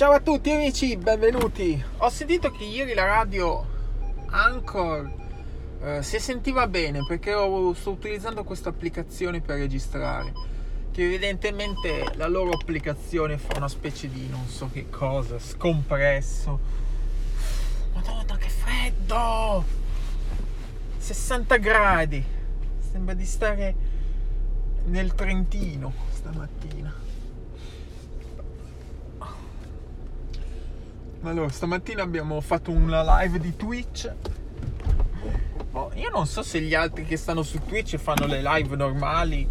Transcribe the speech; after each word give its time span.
Ciao 0.00 0.12
a 0.12 0.20
tutti 0.20 0.50
amici, 0.50 0.96
benvenuti. 0.96 1.84
Ho 1.98 2.08
sentito 2.08 2.50
che 2.50 2.64
ieri 2.64 2.94
la 2.94 3.04
radio 3.04 3.62
Anchor 4.30 5.10
eh, 5.82 6.02
si 6.02 6.18
sentiva 6.18 6.66
bene 6.66 7.04
perché 7.06 7.34
ho, 7.34 7.74
sto 7.74 7.90
utilizzando 7.90 8.42
questa 8.42 8.70
applicazione 8.70 9.42
per 9.42 9.58
registrare. 9.58 10.32
Che 10.90 11.04
evidentemente 11.04 12.12
la 12.14 12.28
loro 12.28 12.52
applicazione 12.52 13.36
fa 13.36 13.58
una 13.58 13.68
specie 13.68 14.08
di 14.08 14.26
non 14.26 14.46
so 14.46 14.70
che 14.72 14.88
cosa, 14.88 15.38
scompresso. 15.38 16.58
Madonna 17.92 18.36
che 18.38 18.48
freddo! 18.48 19.64
60 20.96 21.56
gradi. 21.58 22.24
Sembra 22.90 23.12
di 23.12 23.26
stare 23.26 23.74
nel 24.86 25.14
Trentino 25.14 25.92
stamattina. 26.10 27.08
Allora, 31.22 31.50
stamattina 31.50 32.02
abbiamo 32.02 32.40
fatto 32.40 32.70
una 32.70 33.20
live 33.20 33.38
di 33.38 33.54
Twitch. 33.54 34.10
Oh, 35.72 35.90
io 35.94 36.08
non 36.08 36.26
so 36.26 36.42
se 36.42 36.62
gli 36.62 36.74
altri 36.74 37.04
che 37.04 37.18
stanno 37.18 37.42
su 37.42 37.58
Twitch 37.58 37.98
fanno 37.98 38.24
le 38.24 38.40
live 38.42 38.74
normali. 38.74 39.46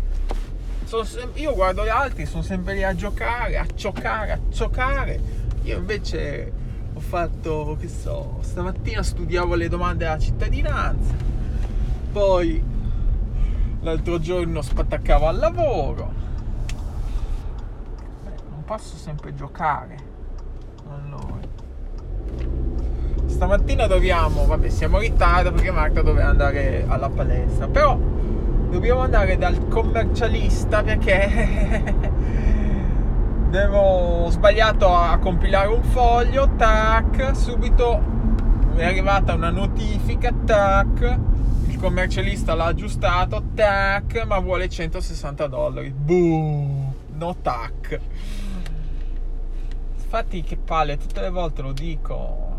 Sem- 0.86 1.30
io 1.36 1.54
guardo 1.54 1.84
gli 1.84 1.90
altri, 1.90 2.26
sono 2.26 2.42
sempre 2.42 2.74
lì 2.74 2.84
a 2.84 2.96
giocare, 2.96 3.60
a 3.60 3.68
giocare, 3.68 4.32
a 4.32 4.40
giocare. 4.50 5.22
Io 5.62 5.78
invece 5.78 6.52
ho 6.92 7.00
fatto, 7.00 7.78
che 7.80 7.88
so, 7.88 8.40
stamattina 8.42 9.04
studiavo 9.04 9.54
le 9.54 9.70
domande 9.70 10.08
alla 10.08 10.18
cittadinanza. 10.18 11.14
Poi 12.12 12.64
l'altro 13.82 14.20
giorno 14.20 14.64
spattaccavo 14.64 15.28
al 15.28 15.38
lavoro. 15.38 16.14
Beh, 18.24 18.42
non 18.50 18.64
posso 18.66 18.98
sempre 18.98 19.36
giocare. 19.36 20.08
Allora 20.90 21.50
stamattina 23.40 23.88
dobbiamo, 23.88 24.46
vabbè 24.46 24.68
siamo 24.68 24.98
in 25.02 25.12
ritardo 25.12 25.54
perché 25.54 25.72
Marta 25.72 26.02
doveva 26.02 26.28
andare 26.28 26.84
alla 26.86 27.08
palestra, 27.08 27.70
però 27.70 27.96
dobbiamo 27.96 29.00
andare 29.00 29.38
dal 29.38 29.70
commercialista 29.70 30.84
perché 30.84 31.96
devo, 33.50 33.80
ho 33.80 34.30
sbagliato 34.30 34.94
a 34.94 35.18
compilare 35.20 35.70
un 35.70 35.82
foglio, 35.84 36.50
tac, 36.58 37.34
subito 37.34 38.02
è 38.76 38.84
arrivata 38.84 39.36
una 39.36 39.52
notifica, 39.52 40.34
tac, 40.44 41.20
il 41.68 41.80
commercialista 41.80 42.56
l'ha 42.56 42.66
aggiustato, 42.66 43.42
tac, 43.56 44.22
ma 44.26 44.38
vuole 44.40 44.68
160 44.68 45.48
dollari, 45.48 45.92
boom, 45.92 46.94
no 47.14 47.38
tac. 47.42 48.00
Infatti 49.96 50.42
che 50.42 50.58
palle, 50.58 50.98
tutte 50.98 51.22
le 51.22 51.30
volte 51.30 51.62
lo 51.62 51.72
dico, 51.72 52.50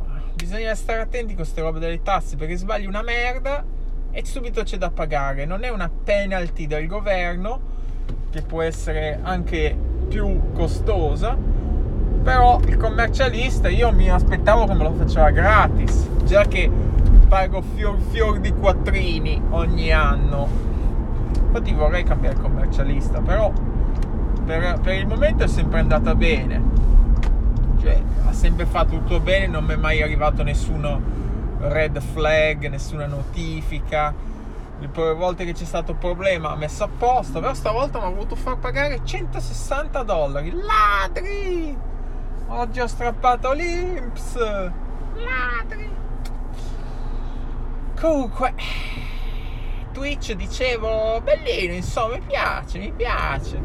bisogna 0.41 0.74
stare 0.74 1.00
attenti 1.00 1.34
con 1.34 1.42
queste 1.42 1.60
robe 1.60 1.78
delle 1.78 2.02
tasse 2.02 2.36
perché 2.36 2.56
sbagli 2.56 2.86
una 2.86 3.02
merda 3.02 3.62
e 4.10 4.24
subito 4.24 4.62
c'è 4.62 4.78
da 4.78 4.91
pagare. 4.91 5.44
Non 5.44 5.64
è 5.64 5.69
una 5.69 5.91
penalty 5.91 6.66
del 6.66 6.86
governo 6.86 7.60
che 8.30 8.42
può 8.42 8.62
essere 8.62 9.20
anche 9.22 9.77
più 10.08 10.52
costosa, 10.52 11.36
però 12.22 12.58
il 12.66 12.77
commercialista 12.77 13.68
io 13.68 13.92
mi 13.92 14.11
aspettavo 14.11 14.66
che 14.66 14.74
me 14.74 14.83
lo 14.83 14.94
faceva 14.94 15.30
gratis, 15.30 16.08
già 16.24 16.44
che 16.44 16.70
pago 17.28 17.62
fior 17.74 17.98
fior 18.11 18.41
di 18.41 18.50
quattrini 18.52 19.41
ogni 19.50 19.92
anno. 19.92 20.48
Infatti 21.46 21.72
vorrei 21.72 22.02
cambiare 22.02 22.36
commercialista, 22.36 23.20
però 23.20 23.52
per, 24.44 24.80
per 24.80 24.94
il 24.94 25.06
momento 25.06 25.44
è 25.44 25.48
sempre 25.48 25.80
andata 25.80 26.14
bene 26.14 26.80
cioè 27.81 28.00
ha 28.27 28.33
sempre 28.33 28.67
fatto 28.67 28.91
tutto 28.91 29.20
bene, 29.20 29.47
non 29.47 29.64
mi 29.64 29.75
è 29.75 29.77
mai 29.77 30.03
arrivato 30.03 30.42
nessuno 30.42 31.00
red 31.61 32.00
flag, 32.00 32.69
nessuna 32.69 33.06
notifica. 33.06 34.14
Le 34.78 34.89
prime 34.89 35.13
volte 35.13 35.45
che 35.45 35.52
c'è 35.52 35.64
stato 35.64 35.95
problema 35.95 36.51
ha 36.51 36.57
messo 36.57 36.85
a 36.85 36.89
posto, 36.89 37.40
però 37.40 37.52
stavolta 37.52 37.98
mi 37.98 38.07
ha 38.07 38.08
voluto 38.08 38.35
far 38.35 38.57
pagare 38.57 39.01
160 39.05 40.02
dollari. 40.02 40.52
Ladri! 40.52 41.77
Oggi 42.46 42.80
ho 42.80 42.86
strappato 42.86 43.52
l'Inps! 43.52 44.36
Ladri! 44.36 45.98
Comunque, 48.01 48.55
Twitch 49.92 50.33
dicevo, 50.33 51.20
bellino, 51.23 51.74
insomma, 51.74 52.14
mi 52.14 52.23
piace, 52.27 52.79
mi 52.79 52.92
piace. 52.92 53.63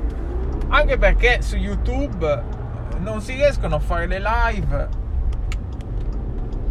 Anche 0.67 0.97
perché 0.97 1.41
su 1.41 1.55
YouTube 1.55 2.63
non 2.99 3.21
si 3.21 3.33
riescono 3.33 3.75
a 3.75 3.79
fare 3.79 4.07
le 4.07 4.19
live 4.19 5.03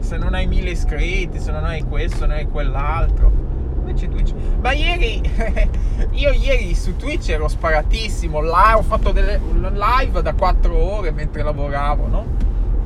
se 0.05 0.19
non 0.19 0.35
hai 0.35 0.47
mille 0.47 0.71
iscritti, 0.71 1.41
se 1.41 1.51
non 1.51 1.65
hai 1.65 1.83
questo, 1.83 2.19
se 2.19 2.27
non 2.27 2.37
hai 2.37 2.47
quell'altro. 2.47 3.33
Invece 3.79 4.09
Twitch. 4.09 4.35
Ma 4.61 4.73
ieri, 4.73 5.21
io 6.13 6.31
ieri 6.31 6.75
su 6.75 6.97
Twitch 6.97 7.31
ero 7.31 7.49
sparatissimo. 7.49 8.41
Là 8.41 8.77
ho 8.77 8.83
fatto 8.83 9.13
delle 9.13 9.41
live 9.73 10.23
da 10.23 10.35
4 10.35 10.77
ore 10.77 11.11
mentre 11.11 11.43
lavoravo, 11.43 12.07
no? 12.07 12.27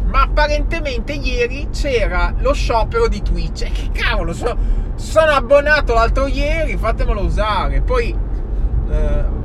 Ma 0.05 0.23
apparentemente 0.23 1.13
ieri 1.13 1.69
c'era 1.71 2.33
lo 2.39 2.53
sciopero 2.53 3.09
di 3.09 3.21
Twitch. 3.21 3.63
E 3.63 3.71
che 3.71 3.91
cavolo, 3.93 4.33
sono, 4.33 4.57
sono 4.95 5.33
abbonato 5.33 5.95
l'altro 5.95 6.27
ieri, 6.27 6.77
fatemelo 6.77 7.21
usare. 7.21 7.81
Poi. 7.81 8.17
Eh, 8.91 9.38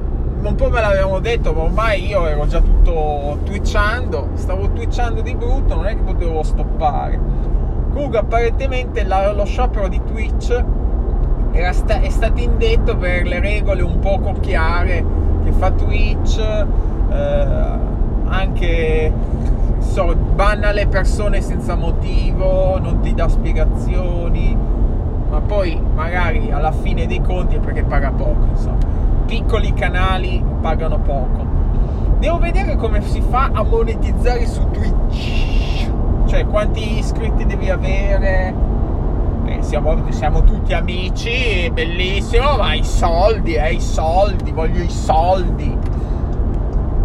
un 0.49 0.55
po' 0.55 0.69
me 0.69 0.81
l'avevano 0.81 1.19
detto, 1.19 1.53
ma 1.53 1.61
ormai 1.61 2.05
io 2.05 2.27
ero 2.27 2.45
già 2.47 2.59
tutto 2.59 3.39
twitchando, 3.45 4.29
stavo 4.33 4.69
twitchando 4.71 5.21
di 5.21 5.33
brutto, 5.35 5.75
non 5.75 5.85
è 5.85 5.95
che 5.95 6.01
potevo 6.01 6.43
stoppare. 6.43 7.19
Comunque 7.93 8.17
apparentemente 8.17 9.03
la, 9.03 9.31
lo 9.31 9.45
sciopero 9.45 9.87
di 9.87 10.01
Twitch 10.03 10.63
sta, 11.71 12.01
è 12.01 12.09
stato 12.09 12.41
indetto 12.41 12.97
per 12.97 13.25
le 13.25 13.39
regole 13.39 13.83
un 13.83 13.99
poco 13.99 14.33
chiare 14.39 15.05
che 15.43 15.51
fa 15.51 15.71
Twitch, 15.71 16.39
eh, 16.39 17.47
anche 18.25 19.13
so, 19.79 20.15
banna 20.15 20.71
le 20.71 20.87
persone 20.87 21.41
senza 21.41 21.75
motivo, 21.75 22.79
non 22.79 22.99
ti 23.01 23.13
dà 23.13 23.29
spiegazioni, 23.29 24.57
ma 25.29 25.39
poi 25.39 25.79
magari 25.93 26.51
alla 26.51 26.71
fine 26.71 27.05
dei 27.05 27.21
conti 27.21 27.55
è 27.55 27.59
perché 27.59 27.83
paga 27.83 28.11
poco, 28.11 28.45
insomma 28.51 28.92
piccoli 29.33 29.73
canali 29.73 30.43
pagano 30.61 30.99
poco. 30.99 31.43
Devo 32.19 32.37
vedere 32.37 32.75
come 32.75 33.01
si 33.01 33.19
fa 33.19 33.49
a 33.51 33.63
monetizzare 33.63 34.45
su 34.45 34.69
Twitch. 34.69 35.89
Cioè, 36.27 36.45
quanti 36.45 36.99
iscritti 36.99 37.43
devi 37.43 37.67
avere? 37.71 38.53
Eh, 39.45 39.63
siamo, 39.63 39.97
siamo, 40.11 40.43
tutti 40.43 40.73
amici, 40.73 41.67
bellissimo, 41.73 42.57
ma 42.57 42.75
i 42.75 42.83
soldi, 42.83 43.55
eh, 43.55 43.73
i 43.73 43.81
soldi, 43.81 44.51
voglio 44.51 44.83
i 44.83 44.89
soldi. 44.89 45.75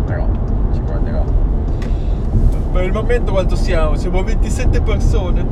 Però 0.04 0.26
ci 0.74 0.80
guarderò. 0.80 1.24
Per 2.72 2.84
il 2.84 2.92
momento 2.92 3.32
quanto 3.32 3.56
siamo? 3.56 3.96
Siamo 3.96 4.22
27 4.22 4.82
persone. 4.82 5.46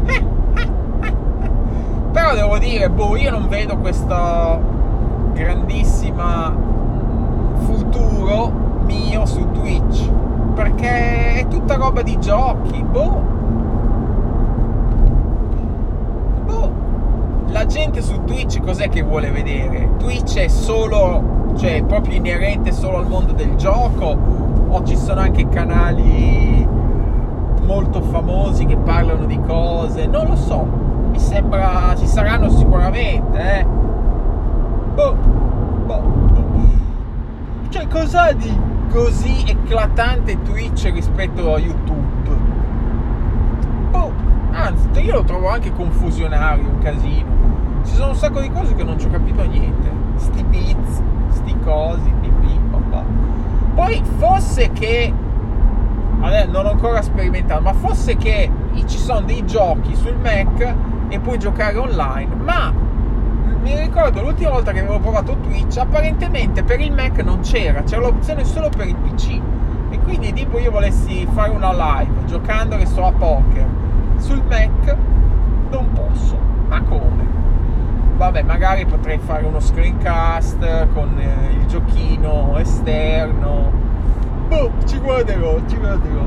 Però 2.12 2.34
devo 2.34 2.59
dire, 2.59 2.91
boh, 2.91 3.16
io 3.16 3.31
non 3.31 3.48
vedo 3.48 3.78
questa 3.78 4.75
grandissima 5.36 6.54
futuro 7.58 8.50
mio 8.84 9.26
su 9.26 9.50
Twitch. 9.52 10.10
Perché 10.54 11.41
è 11.41 11.47
tutta 11.48 11.76
roba 11.76 12.00
di 12.00 12.19
giochi 12.19 12.82
boh. 12.82 13.22
Boh. 16.44 16.72
La 17.48 17.66
gente 17.66 18.00
su 18.00 18.24
Twitch 18.24 18.60
cos'è 18.60 18.88
che 18.88 19.02
vuole 19.02 19.30
vedere? 19.30 19.91
Twitch 19.98 20.38
è 20.38 20.48
solo 20.48 21.34
cioè 21.56 21.82
proprio 21.84 22.16
inerente 22.16 22.72
solo 22.72 22.98
al 22.98 23.06
mondo 23.06 23.32
del 23.32 23.54
gioco? 23.56 24.16
O 24.68 24.82
ci 24.84 24.97
sono 24.97 25.20
anche 25.20 25.48
canali 25.48 26.66
molto 27.62 28.00
famosi 28.00 28.65
che 28.65 28.77
parlano 28.77 29.27
di 29.27 29.39
cose? 29.47 30.06
Non 30.06 30.27
lo 30.28 30.36
so. 30.36 30.66
Mi 31.10 31.18
sembra 31.18 31.94
ci 31.97 32.06
saranno 32.06 32.48
sicuramente 32.48 33.60
eh 33.60 33.85
boh, 34.97 35.13
boh, 35.84 36.03
Cioè, 37.69 37.87
cos'ha 37.89 38.33
di 38.33 38.51
così 38.91 39.45
eclatante 39.47 40.41
Twitch 40.43 40.91
rispetto 40.91 41.54
a 41.54 41.59
YouTube? 41.59 42.34
Boh, 43.91 44.10
anzi, 44.53 44.89
io 45.01 45.16
lo 45.16 45.25
trovo 45.25 45.51
anche 45.51 45.71
confusionario, 45.71 46.66
un 46.66 46.78
casino. 46.78 47.34
Ci 47.84 47.95
sono 47.95 48.09
un 48.10 48.16
sacco 48.16 48.41
di 48.41 48.51
cose 48.51 48.75
che 48.75 48.84
non 48.84 48.98
ci 48.98 49.07
ho 49.07 49.10
capito 49.10 49.47
niente. 49.47 49.91
Sti 50.16 50.45
beats, 50.45 51.03
sti 51.28 51.57
cosi, 51.63 52.10
pipì, 52.22 52.59
papà. 52.71 53.04
Poi 53.75 54.03
fosse 54.16 54.72
che 54.72 55.13
non 56.19 56.65
ho 56.65 56.71
ancora 56.71 57.03
sperimentato, 57.03 57.60
ma 57.60 57.75
fosse 57.75 58.16
che 58.16 58.51
ci 58.87 58.97
sono 58.97 59.21
dei 59.21 59.45
giochi 59.45 59.95
sul 59.95 60.16
Mac 60.16 60.75
e 61.09 61.21
puoi 61.21 61.39
giocare 61.39 61.77
online, 61.77 62.34
ma 62.34 62.72
mi 63.66 63.77
ricordo 63.77 64.22
l'ultima 64.22 64.51
volta 64.51 64.71
che 64.71 64.78
avevo 64.78 65.01
provato 65.01 65.36
Twitch, 65.39 65.77
apparentemente 65.78 66.63
per 66.63 66.78
il 66.78 66.92
Mac 66.92 67.18
non 67.24 67.41
c'era, 67.41 67.83
c'era 67.83 68.03
l'opzione 68.03 68.45
solo 68.45 68.68
per 68.68 68.86
il 68.86 68.95
PC. 68.95 69.41
e 69.91 69.98
quindi 70.01 70.33
tipo 70.33 70.59
io 70.60 70.71
volessi 70.71 71.27
fare 71.33 71.51
una 71.51 71.72
live 71.72 72.27
giocando 72.27 72.77
che 72.77 72.86
so 72.86 73.04
a 73.04 73.10
poker 73.10 73.66
sul 74.18 74.41
Mac 74.48 74.97
non 75.71 75.91
posso. 75.92 76.39
Ma 76.68 76.80
come? 76.83 77.27
Vabbè 78.16 78.42
magari 78.42 78.86
potrei 78.86 79.18
fare 79.18 79.45
uno 79.45 79.59
screencast 79.59 80.86
con 80.95 81.18
eh, 81.18 81.54
il 81.54 81.66
giochino 81.66 82.57
esterno. 82.59 83.72
Boh 84.47 84.71
ci 84.86 84.98
guarderò 85.01 85.59
ci 85.66 85.77
guarderò. 85.77 86.24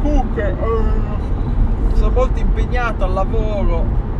Comunque 0.00 0.56
uh, 0.58 1.96
sono 1.96 2.10
molto 2.12 2.40
impegnato 2.40 3.04
al 3.04 3.12
lavoro 3.12 4.11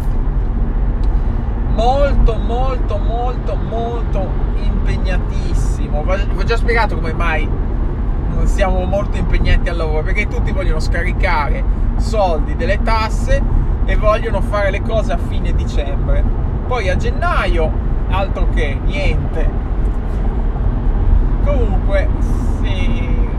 molto 1.74 2.34
molto 2.34 2.98
molto 2.98 3.56
molto 3.56 4.28
impegnatissimo. 4.56 6.04
Vi 6.04 6.38
ho 6.38 6.44
già 6.44 6.56
spiegato 6.56 6.94
come 6.96 7.12
mai 7.12 7.48
siamo 8.44 8.84
molto 8.84 9.16
impegnati 9.16 9.68
al 9.68 9.76
lavoro 9.76 10.02
perché 10.02 10.26
tutti 10.26 10.52
vogliono 10.52 10.80
scaricare 10.80 11.62
soldi 11.96 12.56
delle 12.56 12.82
tasse 12.82 13.40
e 13.84 13.96
vogliono 13.96 14.40
fare 14.40 14.70
le 14.70 14.82
cose 14.82 15.12
a 15.12 15.18
fine 15.18 15.54
dicembre. 15.54 16.24
Poi 16.66 16.88
a 16.88 16.96
gennaio 16.96 17.70
altro 18.10 18.48
che 18.54 18.78
niente. 18.84 19.50
Comunque 21.44 22.08
sì. 22.60 23.30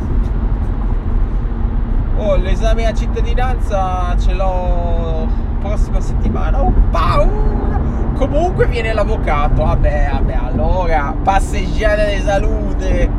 Oh, 2.18 2.35
l'esame 2.35 2.85
a 2.85 2.94
cittadinanza 2.94 4.15
ce 4.18 4.33
l'ho 4.33 5.27
prossima 5.59 6.00
settimana. 6.00 6.62
Ho 6.62 6.71
paura 6.91 7.72
comunque 8.15 8.68
viene 8.68 8.94
l'avvocato. 8.94 9.63
Vabbè 9.63 10.10
vabbè 10.12 10.33
allora 10.33 11.15
passeggiare 11.21 12.15
di 12.15 12.21
salute. 12.21 13.10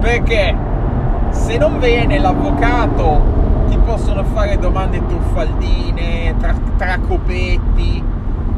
Perché 0.00 0.54
se 1.30 1.56
non 1.56 1.78
viene 1.78 2.18
l'avvocato 2.18 3.22
ti 3.68 3.78
possono 3.78 4.22
fare 4.24 4.58
domande 4.58 5.04
truffaldine 5.06 6.34
tra, 6.38 6.54
tra 6.76 6.98
copetti 6.98 8.02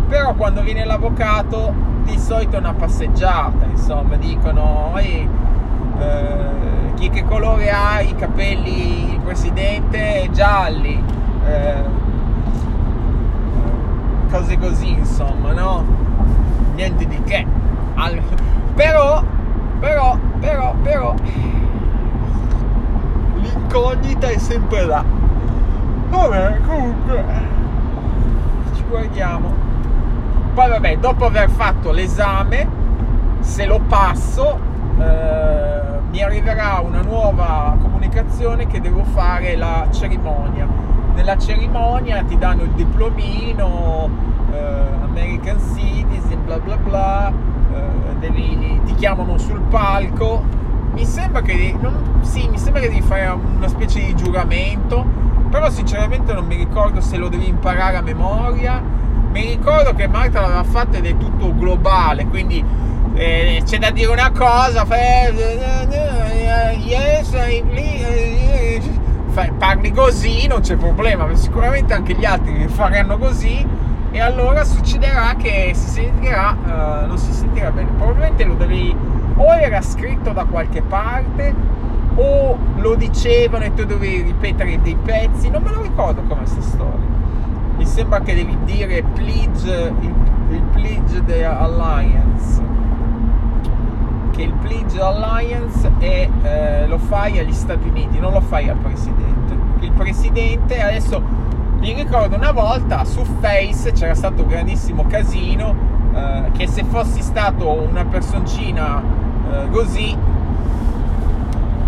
però 0.09 0.35
quando 0.35 0.63
viene 0.63 0.85
l'avvocato 0.85 1.73
di 2.03 2.19
solito 2.19 2.57
è 2.57 2.59
una 2.59 2.75
passeggiata 2.75 3.65
insomma 3.65 4.17
dicono 4.17 4.93
eh, 5.99 6.95
chi 6.97 7.11
che 7.11 7.25
colore 7.25 7.71
ha 7.71 8.01
i 8.01 8.15
capelli 8.15 9.13
il 9.13 9.21
presidente 9.21 10.29
gialli. 10.33 11.03
Eh, 11.47 12.05
cose 14.37 14.59
così 14.59 14.91
insomma 14.91 15.53
no? 15.53 15.85
Niente 16.75 17.07
di 17.07 17.23
che. 17.23 17.47
All- 17.95 18.21
però 18.75 19.23
però 19.81 20.19
però 20.39 20.75
però 20.83 21.15
l'incognita 23.37 24.29
è 24.29 24.39
sempre 24.39 24.85
là. 24.85 25.05
Vabbè 26.09 26.61
comunque 26.67 27.25
ci 28.75 28.85
guardiamo. 28.89 29.55
Poi 30.53 30.69
vabbè 30.69 30.99
dopo 30.99 31.25
aver 31.27 31.49
fatto 31.51 31.91
l'esame 31.91 32.85
se 33.41 33.65
lo 33.65 33.81
passo 33.87 34.59
eh, 34.99 35.81
mi 36.11 36.23
arriverà 36.23 36.83
una 36.85 37.01
nuova 37.01 37.77
comunicazione 37.81 38.67
che 38.67 38.81
devo 38.81 39.05
fare 39.05 39.57
la 39.57 39.87
cerimonia 39.91 40.67
nella 41.17 41.39
cerimonia 41.39 42.23
ti 42.23 42.37
danno 42.37 42.65
il 42.65 42.71
diplomino 42.73 44.11
eh, 44.53 44.59
American 45.03 45.59
Citizen 45.75 46.45
bla 46.45 46.59
bla 46.59 46.77
bla 46.77 47.33
eh, 47.73 48.15
devi, 48.19 48.81
ti 48.85 48.95
chiamano 48.95 49.39
sul 49.39 49.61
palco. 49.63 50.45
Mi 50.93 51.05
sembra 51.05 51.43
che 51.43 51.75
non, 51.79 52.21
sì, 52.23 52.49
mi 52.49 52.59
sembra 52.59 52.81
che 52.81 52.89
devi 52.89 53.03
fare 53.03 53.27
una 53.29 53.69
specie 53.69 54.01
di 54.05 54.15
giuramento 54.15 55.05
però 55.51 55.71
sinceramente 55.71 56.33
non 56.33 56.47
mi 56.47 56.57
ricordo 56.57 57.01
se 57.01 57.17
lo 57.17 57.29
devi 57.29 57.49
imparare 57.49 57.97
a 57.97 58.03
memoria. 58.03 58.83
Mi 59.31 59.41
ricordo 59.41 59.95
che 59.95 60.07
Marta 60.07 60.41
l'aveva 60.41 60.65
fatto 60.65 60.97
ed 60.97 61.07
è 61.07 61.17
tutto 61.17 61.55
globale 61.55 62.27
quindi 62.27 62.65
eh, 63.15 63.63
c'è 63.65 63.79
da 63.79 63.91
dire 63.91 64.11
una 64.11 64.31
cosa 64.31 64.85
yes, 66.87 67.33
parli 69.59 69.93
così 69.93 70.47
non 70.47 70.61
c'è 70.61 70.77
problema 70.77 71.29
sicuramente 71.35 71.93
anche 71.93 72.15
gli 72.15 72.25
altri 72.25 72.67
faranno 72.69 73.19
così 73.19 73.67
e 74.11 74.21
allora 74.21 74.65
succederà 74.65 75.35
che 75.37 75.73
si 75.75 75.89
sentirà 75.89 76.57
uh, 76.65 77.07
non 77.07 77.19
si 77.19 77.33
sentirà 77.33 77.71
bene. 77.71 77.91
Probabilmente 77.97 78.45
lo 78.45 78.55
devi 78.55 78.97
o 79.37 79.55
era 79.55 79.83
scritto 79.83 80.33
da 80.33 80.45
qualche 80.45 80.81
parte 80.81 81.55
o 82.15 82.57
lo 82.77 82.95
dicevano 82.95 83.65
e 83.65 83.75
tu 83.75 83.85
dovevi 83.85 84.23
ripetere 84.23 84.81
dei 84.81 84.97
pezzi 84.97 85.51
non 85.51 85.63
me 85.63 85.71
lo 85.71 85.83
ricordo 85.83 86.23
come 86.23 86.41
questa 86.41 86.63
storia. 86.63 87.15
Mi 87.77 87.85
sembra 87.85 88.21
che 88.21 88.35
devi 88.35 88.57
dire 88.65 89.03
pledge 89.03 89.93
il, 90.01 90.15
il 90.49 90.63
pledge 90.73 91.23
the 91.27 91.45
alliance 94.37 94.41
che 94.41 94.43
il 94.43 94.53
Pledge 94.53 95.01
Alliance 95.01 95.91
è, 95.99 96.29
eh, 96.43 96.87
lo 96.87 96.99
fai 96.99 97.39
agli 97.39 97.53
Stati 97.53 97.89
Uniti, 97.89 98.19
non 98.19 98.33
lo 98.33 98.41
fai 98.41 98.69
al 98.69 98.77
presidente. 98.77 99.57
Il 99.81 99.93
presidente 99.93 100.81
adesso 100.81 101.23
mi 101.79 101.93
ricordo 101.93 102.37
una 102.37 102.53
volta 102.53 103.05
su 103.05 103.23
Face 103.41 103.93
c'era 103.93 104.15
stato 104.15 104.43
un 104.43 104.49
grandissimo 104.49 105.07
casino 105.07 105.75
eh, 106.15 106.51
che 106.53 106.67
se 106.67 106.85
fossi 106.85 107.21
stato 107.21 107.71
una 107.71 108.05
personcina 108.05 109.03
eh, 109.53 109.71
così 109.71 110.17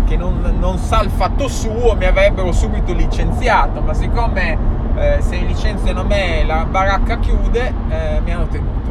che 0.05 0.15
non, 0.15 0.57
non, 0.59 0.77
sa 0.77 1.01
il 1.01 1.09
fatto 1.09 1.47
suo 1.47 1.95
mi 1.95 2.05
avrebbero 2.05 2.51
subito 2.51 2.93
licenziato 2.93 3.81
ma 3.81 3.93
siccome 3.93 4.57
eh, 4.95 5.17
se 5.21 5.37
licenziano 5.37 6.03
me 6.03 6.43
la 6.45 6.65
baracca 6.65 7.17
chiude 7.17 7.73
eh, 7.89 8.21
mi 8.23 8.31
hanno 8.31 8.47
tenuto 8.47 8.88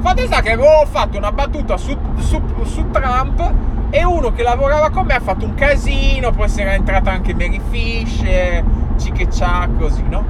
Fatto 0.00 0.24
sta 0.24 0.40
che 0.40 0.52
avevo 0.52 0.86
fatto 0.86 1.18
una 1.18 1.30
battuta 1.30 1.76
su, 1.76 1.96
su, 2.16 2.40
su, 2.64 2.90
Trump 2.90 3.52
e 3.90 4.02
uno 4.02 4.32
che 4.32 4.42
lavorava 4.42 4.88
con 4.88 5.04
me 5.04 5.14
ha 5.14 5.20
fatto 5.20 5.44
un 5.44 5.54
casino, 5.54 6.30
poi 6.30 6.48
si 6.48 6.62
era 6.62 6.72
entrata 6.72 7.10
anche 7.10 7.34
Mary 7.34 7.60
Fisher, 7.68 8.64
Ciccheccia, 8.96 9.68
così, 9.78 10.02
no? 10.08 10.24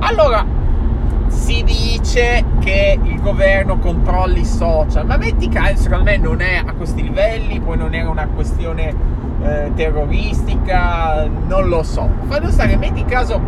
Allora, 0.00 0.44
si 1.28 1.62
dice 1.62 2.44
che 2.58 2.98
il 3.00 3.20
governo 3.20 3.78
controlli 3.78 4.40
i 4.40 4.44
social, 4.44 5.06
ma 5.06 5.16
metti 5.16 5.48
caso, 5.48 5.76
secondo 5.76 6.04
me 6.04 6.16
non 6.16 6.40
è 6.40 6.62
a 6.64 6.72
questi 6.72 7.02
livelli, 7.02 7.60
poi 7.60 7.76
non 7.76 7.94
era 7.94 8.10
una 8.10 8.26
questione 8.26 8.94
eh, 9.42 9.70
terroristica, 9.74 11.28
non 11.46 11.68
lo 11.68 11.82
so. 11.84 12.08
Fatto 12.26 12.50
sta 12.50 12.66
che 12.66 12.76
metti 12.76 13.04
caso 13.04 13.40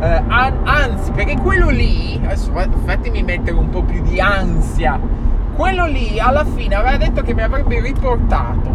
eh, 0.00 0.22
anzi 0.28 1.10
perché 1.12 1.36
quello 1.38 1.70
lì 1.70 2.20
adesso 2.22 2.52
fatemi 2.84 3.22
mettere 3.22 3.56
un 3.56 3.70
po' 3.70 3.82
più 3.82 4.02
di 4.02 4.20
ansia. 4.20 4.98
Quello 5.54 5.86
lì 5.86 6.18
alla 6.18 6.44
fine 6.44 6.74
aveva 6.74 6.96
detto 6.98 7.22
che 7.22 7.32
mi 7.32 7.42
avrebbe 7.42 7.80
riportato. 7.80 8.70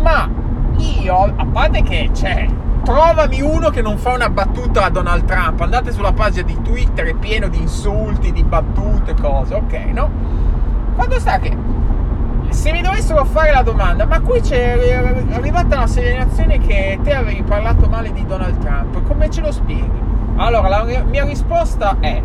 Ma 0.00 0.28
io 0.76 1.32
a 1.36 1.46
parte 1.46 1.82
che 1.82 2.10
c'è 2.12 2.48
trovami 2.84 3.40
uno 3.40 3.70
che 3.70 3.82
non 3.82 3.96
fa 3.96 4.12
una 4.12 4.28
battuta 4.28 4.84
a 4.84 4.90
Donald 4.90 5.24
Trump. 5.24 5.60
Andate 5.60 5.90
sulla 5.90 6.12
pagina 6.12 6.46
di 6.46 6.60
Twitter 6.62 7.06
è 7.06 7.14
pieno 7.14 7.48
di 7.48 7.60
insulti 7.60 8.30
di 8.30 8.44
battute 8.44 9.14
cose 9.14 9.54
ok 9.54 9.72
no? 9.92 10.10
Quando 10.94 11.18
sta 11.18 11.38
che 11.38 11.56
se 12.50 12.70
mi 12.70 12.82
dovessero 12.82 13.24
fare 13.24 13.50
la 13.50 13.62
domanda 13.62 14.04
ma 14.04 14.20
qui 14.20 14.40
c'è 14.40 14.92
arrivata 15.32 15.76
una 15.76 15.86
segnalazione 15.86 16.58
che 16.58 16.98
te 17.02 17.14
avevi 17.14 17.42
parlato 17.42 17.88
male 17.88 18.12
di 18.12 18.26
Donald 18.26 18.58
Trump 18.58 19.02
come 19.06 19.30
ce 19.30 19.40
lo 19.40 19.50
spieghi 19.50 20.11
allora, 20.36 20.68
la 20.68 20.84
mia 20.84 21.24
risposta 21.24 21.96
è: 22.00 22.22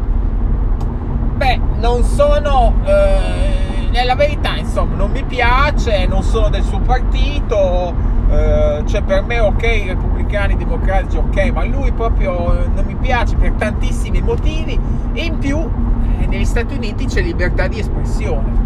beh, 1.35 1.59
non 1.79 2.03
sono. 2.03 2.73
Eh, 2.85 4.05
la 4.05 4.15
verità, 4.15 4.55
insomma, 4.55 4.95
non 4.95 5.09
mi 5.11 5.23
piace, 5.23 6.05
non 6.05 6.21
sono 6.21 6.49
del 6.49 6.63
suo 6.63 6.79
partito. 6.79 7.93
Eh, 8.29 8.83
cioè, 8.85 9.01
per 9.01 9.23
me, 9.23 9.39
ok, 9.39 9.63
i 9.63 9.87
repubblicani, 9.87 10.53
i 10.53 10.57
democratici, 10.57 11.17
ok, 11.17 11.51
ma 11.51 11.63
lui 11.63 11.91
proprio 11.91 12.67
non 12.73 12.83
mi 12.85 12.95
piace 12.95 13.35
per 13.35 13.53
tantissimi 13.53 14.21
motivi. 14.21 14.79
E 15.13 15.23
in 15.23 15.39
più, 15.39 15.57
eh, 15.57 16.27
negli 16.27 16.45
Stati 16.45 16.75
Uniti 16.75 17.05
c'è 17.05 17.21
libertà 17.21 17.67
di 17.67 17.79
espressione. 17.79 18.65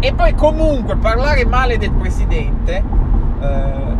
E 0.00 0.12
poi, 0.12 0.34
comunque, 0.34 0.96
parlare 0.96 1.46
male 1.46 1.78
del 1.78 1.92
presidente. 1.92 2.82
Eh, 3.40 3.95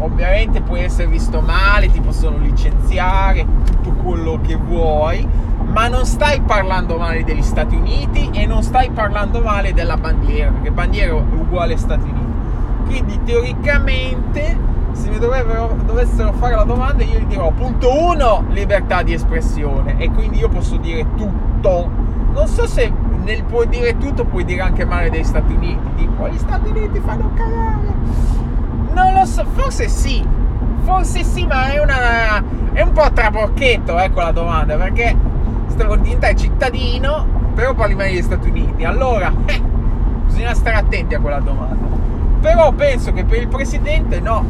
ovviamente 0.00 0.60
puoi 0.60 0.82
essere 0.82 1.08
visto 1.08 1.40
male, 1.40 1.90
ti 1.90 2.00
possono 2.00 2.38
licenziare, 2.38 3.46
tutto 3.64 3.90
quello 4.02 4.40
che 4.42 4.56
vuoi, 4.56 5.26
ma 5.64 5.88
non 5.88 6.04
stai 6.04 6.40
parlando 6.40 6.98
male 6.98 7.22
degli 7.22 7.42
Stati 7.42 7.76
Uniti 7.76 8.30
e 8.32 8.46
non 8.46 8.62
stai 8.62 8.90
parlando 8.90 9.40
male 9.40 9.72
della 9.72 9.96
bandiera, 9.96 10.50
perché 10.50 10.70
bandiera 10.70 11.12
è 11.12 11.14
uguale 11.14 11.76
Stati 11.76 12.08
Uniti. 12.08 12.28
Quindi 12.86 13.20
teoricamente, 13.24 14.58
se 14.92 15.10
mi 15.10 15.18
dovessero 15.18 16.32
fare 16.32 16.56
la 16.56 16.64
domanda, 16.64 17.04
io 17.04 17.20
gli 17.20 17.26
dirò, 17.26 17.50
punto 17.52 18.04
1, 18.04 18.46
libertà 18.48 19.02
di 19.02 19.12
espressione, 19.12 19.96
e 19.98 20.10
quindi 20.10 20.38
io 20.38 20.48
posso 20.48 20.76
dire 20.76 21.06
tutto. 21.14 21.88
Non 22.32 22.46
so 22.46 22.66
se 22.66 22.92
nel 23.22 23.44
puoi 23.44 23.68
dire 23.68 23.96
tutto 23.98 24.24
puoi 24.24 24.44
dire 24.44 24.62
anche 24.62 24.84
male 24.84 25.10
degli 25.10 25.24
Stati 25.24 25.52
Uniti, 25.52 25.94
tipo 25.96 26.28
gli 26.28 26.38
Stati 26.38 26.70
Uniti 26.70 27.00
fanno 27.00 27.30
cagare 27.34 28.49
so, 29.40 29.46
forse 29.54 29.88
sì. 29.88 30.26
Forse 30.82 31.22
sì, 31.24 31.46
ma 31.46 31.72
è, 31.72 31.80
una, 31.80 32.42
è 32.72 32.82
un 32.82 32.92
po' 32.92 33.10
trabocchetto, 33.12 33.98
ecco 33.98 34.20
la 34.20 34.32
domanda, 34.32 34.76
perché 34.76 35.14
stavo 35.66 35.96
diventare 35.96 36.34
cittadino, 36.36 37.26
però 37.54 37.74
poi 37.74 37.88
rimanere 37.88 38.14
negli 38.14 38.22
Stati 38.22 38.48
Uniti. 38.48 38.84
Allora, 38.84 39.32
eh, 39.46 39.62
bisogna 40.24 40.54
stare 40.54 40.76
attenti 40.76 41.14
a 41.14 41.20
quella 41.20 41.40
domanda. 41.40 41.98
Però 42.40 42.72
penso 42.72 43.12
che 43.12 43.24
per 43.24 43.38
il 43.38 43.48
presidente 43.48 44.20
no, 44.20 44.44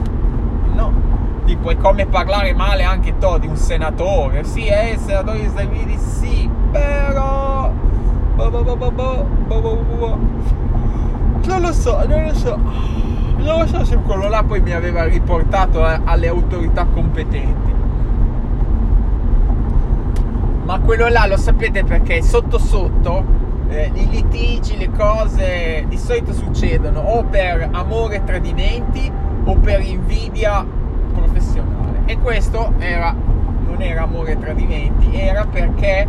no. 0.73 1.09
Tipo, 1.44 1.70
è 1.70 1.76
come 1.76 2.06
parlare 2.06 2.54
male 2.54 2.85
anche 2.85 3.18
tu 3.18 3.38
di 3.38 3.49
un 3.49 3.56
senatore. 3.56 4.44
Sì, 4.44 4.66
è 4.66 4.87
eh, 4.87 4.92
il 4.92 4.99
senatore 4.99 5.38
degli 5.38 5.49
Stati 5.49 5.66
Uniti, 5.66 5.99
sì, 5.99 6.50
però... 6.70 7.73
Non 11.47 11.61
lo 11.61 11.73
so, 11.73 12.06
non 12.06 12.23
lo 12.25 12.35
so. 12.35 13.10
Non 13.37 13.66
so 13.68 13.84
se 13.84 13.96
quello 13.96 14.28
là 14.28 14.42
poi 14.42 14.60
mi 14.60 14.72
aveva 14.72 15.04
riportato 15.04 15.82
alle 15.82 16.28
autorità 16.28 16.84
competenti. 16.84 17.75
Ma 20.64 20.78
quello 20.80 21.08
là 21.08 21.26
lo 21.26 21.37
sapete 21.37 21.84
perché 21.84 22.22
sotto 22.22 22.58
sotto 22.58 23.25
eh, 23.68 23.90
i 23.94 24.08
litigi, 24.08 24.76
le 24.76 24.90
cose 24.90 25.84
di 25.88 25.96
solito 25.96 26.32
succedono 26.32 27.00
o 27.00 27.25
per 27.25 27.68
amore 27.72 28.16
e 28.16 28.25
tradimenti 28.25 29.10
o 29.44 29.54
per 29.56 29.80
invidia 29.80 30.64
professionale. 31.12 32.02
E 32.04 32.18
questo 32.18 32.75
era, 32.78 33.12
non 33.12 33.80
era 33.80 34.02
amore 34.02 34.32
e 34.32 34.38
tradimenti, 34.38 35.18
era 35.18 35.46
perché 35.46 36.06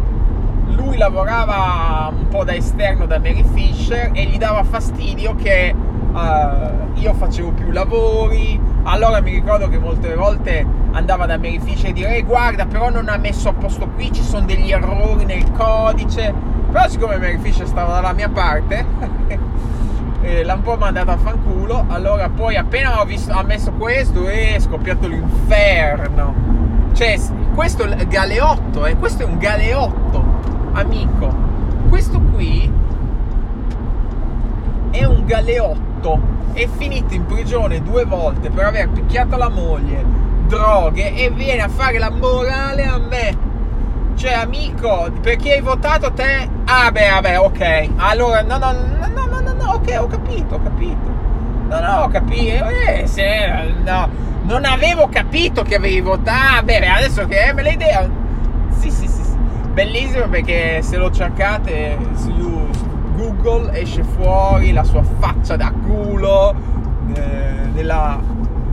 lui 0.75 0.97
lavorava 0.97 2.11
un 2.15 2.27
po' 2.27 2.43
da 2.43 2.53
esterno 2.53 3.05
da 3.05 3.19
Mary 3.19 3.43
Fisher 3.53 4.09
e 4.13 4.25
gli 4.25 4.37
dava 4.37 4.63
fastidio 4.63 5.35
che 5.35 5.73
uh, 6.13 6.99
io 6.99 7.13
facevo 7.13 7.51
più 7.51 7.71
lavori. 7.71 8.59
Allora 8.83 9.21
mi 9.21 9.31
ricordo 9.31 9.67
che 9.69 9.77
molte 9.77 10.15
volte 10.15 10.65
andava 10.91 11.25
da 11.25 11.39
Fisher 11.39 11.89
e 11.89 11.93
dire 11.93 12.21
guarda 12.23 12.65
però 12.65 12.89
non 12.89 13.07
ha 13.09 13.17
messo 13.17 13.49
a 13.49 13.53
posto 13.53 13.87
qui, 13.87 14.11
ci 14.11 14.23
sono 14.23 14.45
degli 14.45 14.71
errori 14.71 15.25
nel 15.25 15.51
codice. 15.51 16.33
Però 16.71 16.87
siccome 16.87 17.37
Fisher 17.39 17.67
stava 17.67 17.93
dalla 17.93 18.13
mia 18.13 18.29
parte, 18.29 18.85
eh, 20.21 20.43
l'ha 20.43 20.53
un 20.53 20.61
po' 20.61 20.77
mandato 20.77 21.11
a 21.11 21.17
fanculo. 21.17 21.85
Allora 21.89 22.29
poi 22.29 22.55
appena 22.55 23.01
ho 23.01 23.05
visto, 23.05 23.31
ha 23.33 23.43
messo 23.43 23.71
questo 23.73 24.27
è 24.27 24.57
scoppiato 24.59 25.07
l'inferno. 25.07 26.33
Cioè, 26.93 27.19
questo 27.53 27.83
è 27.83 27.95
il 27.95 28.07
galeotto, 28.07 28.85
eh, 28.85 28.95
questo 28.97 29.23
è 29.23 29.25
un 29.25 29.37
galeotto, 29.37 30.23
amico. 30.73 31.33
Questo 31.89 32.19
qui 32.19 32.71
è 34.91 35.03
un 35.03 35.25
galeotto. 35.25 35.90
È 36.53 36.67
finito 36.77 37.13
in 37.13 37.25
prigione 37.25 37.81
due 37.83 38.05
volte 38.05 38.49
per 38.49 38.65
aver 38.65 38.89
picchiato 38.89 39.37
la 39.37 39.49
moglie, 39.49 40.03
droghe 40.47 41.13
e 41.13 41.29
viene 41.29 41.61
a 41.61 41.69
fare 41.69 41.99
la 41.99 42.09
morale 42.09 42.83
a 42.85 42.97
me. 42.97 43.37
Cioè, 44.15 44.33
amico, 44.33 45.11
perché 45.21 45.53
hai 45.53 45.61
votato 45.61 46.11
te? 46.11 46.49
Ah, 46.65 46.91
beh, 46.91 47.09
vabbè, 47.09 47.39
ok. 47.39 47.89
Allora, 47.97 48.41
no, 48.41 48.57
no, 48.57 48.71
no, 48.71 49.07
no, 49.07 49.25
no, 49.25 49.39
no, 49.39 49.53
no 49.53 49.71
ok, 49.73 49.97
ho 49.99 50.07
capito, 50.07 50.55
ho 50.55 50.61
capito. 50.61 51.09
No, 51.69 51.79
no, 51.79 52.01
ho 52.03 52.07
capito. 52.07 52.65
Eh, 52.65 53.05
se, 53.05 53.73
no, 53.83 54.09
non 54.43 54.65
avevo 54.65 55.07
capito 55.07 55.61
che 55.61 55.75
avevi 55.75 56.01
votato. 56.01 56.57
Ah, 56.57 56.63
beh, 56.63 56.85
adesso 56.85 57.25
che 57.27 57.43
è 57.43 57.53
me 57.53 57.63
l'idea. 57.63 58.09
Sì, 58.77 58.89
sì, 58.89 59.07
sì, 59.07 59.23
sì. 59.23 59.35
Bellissimo 59.73 60.27
perché 60.27 60.81
se 60.81 60.97
lo 60.97 61.11
cercate 61.11 61.97
su, 62.15 62.60
Google 63.21 63.79
esce 63.79 64.03
fuori 64.03 64.71
la 64.71 64.83
sua 64.83 65.03
faccia 65.03 65.55
da 65.55 65.71
culo 65.71 66.55
eh, 67.13 67.67
nella 67.71 68.19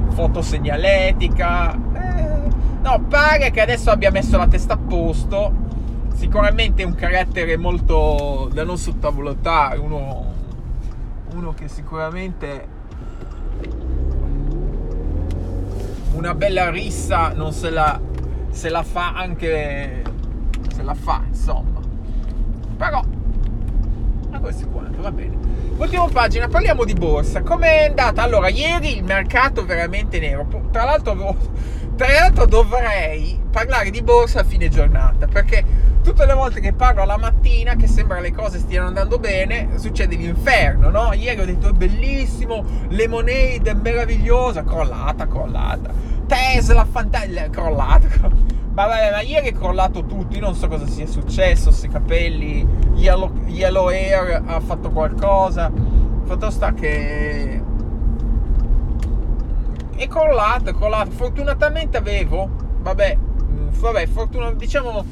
fotosegnaletica. 0.09 1.75
Eh, 1.75 2.49
no, 2.81 3.01
pare 3.09 3.51
che 3.51 3.61
adesso 3.61 3.91
abbia 3.91 4.11
messo 4.11 4.39
la 4.39 4.47
testa 4.49 4.75
a 4.75 4.79
posto. 4.79 5.67
Sicuramente 6.15 6.83
un 6.83 6.95
carattere 6.95 7.59
molto 7.59 8.49
da 8.53 8.65
non 8.65 8.79
sottovalutare, 8.79 9.77
uno, 9.77 10.33
uno 11.35 11.53
che 11.53 11.69
sicuramente 11.69 12.77
una 16.15 16.35
bella 16.35 16.71
rissa 16.71 17.33
non 17.35 17.53
se 17.53 17.71
la, 17.71 18.01
se 18.51 18.69
la 18.71 18.83
fa 18.83 19.13
anche 19.15 20.03
se 20.75 20.83
la 20.83 20.95
fa 20.95 21.23
insomma 21.29 21.81
però 22.77 23.03
ma 24.39 24.41
questo 24.41 24.65
è 24.65 24.71
quanto, 24.71 25.03
va 25.03 25.11
bene. 25.11 25.37
Ultima 25.77 26.09
pagina, 26.09 26.49
parliamo 26.49 26.85
di 26.85 26.95
borsa. 26.95 27.43
Com'è 27.43 27.87
andata? 27.89 28.23
Allora, 28.23 28.49
ieri 28.49 28.97
il 28.97 29.05
mercato 29.05 29.65
veramente 29.65 30.19
nero. 30.19 30.47
Tra 30.71 30.85
l'altro, 30.85 31.37
tra 31.97 32.11
l'altro 32.11 32.47
dovrei 32.47 33.39
parlare 33.51 33.91
di 33.91 34.03
borsa 34.03 34.41
a 34.41 34.45
fine 34.45 34.69
giornata, 34.69 35.27
perché 35.27 35.65
tutte 36.03 36.25
le 36.25 36.35
volte 36.35 36.61
che 36.61 36.73
parlo 36.73 37.03
alla 37.03 37.17
mattina, 37.17 37.75
che 37.75 37.87
sembra 37.87 38.21
le 38.21 38.33
cose 38.33 38.59
stiano 38.59 38.87
andando 38.87 39.19
bene, 39.19 39.71
succede 39.77 40.17
l'inferno, 40.17 40.91
no? 40.91 41.13
Ieri 41.13 41.41
ho 41.41 41.45
detto 41.45 41.69
è 41.69 41.73
bellissimo, 41.73 42.65
Lemonade 42.89 43.71
è 43.71 43.75
meravigliosa, 43.75 44.65
crollata, 44.65 45.27
crollata. 45.27 45.91
Tesla, 46.27 46.85
fantastica, 46.85 47.49
crollata. 47.51 48.57
Ma 48.79 48.87
vabbè, 48.87 49.11
ma 49.11 49.21
ieri 49.23 49.49
è 49.49 49.53
crollato 49.53 50.07
tutto, 50.07 50.37
io 50.37 50.41
non 50.41 50.55
so 50.55 50.69
cosa 50.69 50.87
sia 50.87 51.05
successo, 51.05 51.73
se 51.73 51.89
capelli, 51.89 52.65
Yellow, 52.95 53.33
Yellow 53.47 53.89
Air 53.89 54.41
ha 54.47 54.61
fatto 54.61 54.91
qualcosa. 54.91 55.69
Fatto 56.23 56.49
sta 56.49 56.73
che 56.75 57.61
è 59.97 60.07
crollato, 60.07 60.71
è 60.71 60.75
crollato. 60.75 61.11
Fortunatamente 61.11 61.97
avevo, 61.97 62.49
vabbè, 62.79 63.17
mm, 63.17 63.69
vabbè, 63.81 64.07
fortuna, 64.07 64.53
diciamo 64.53 65.05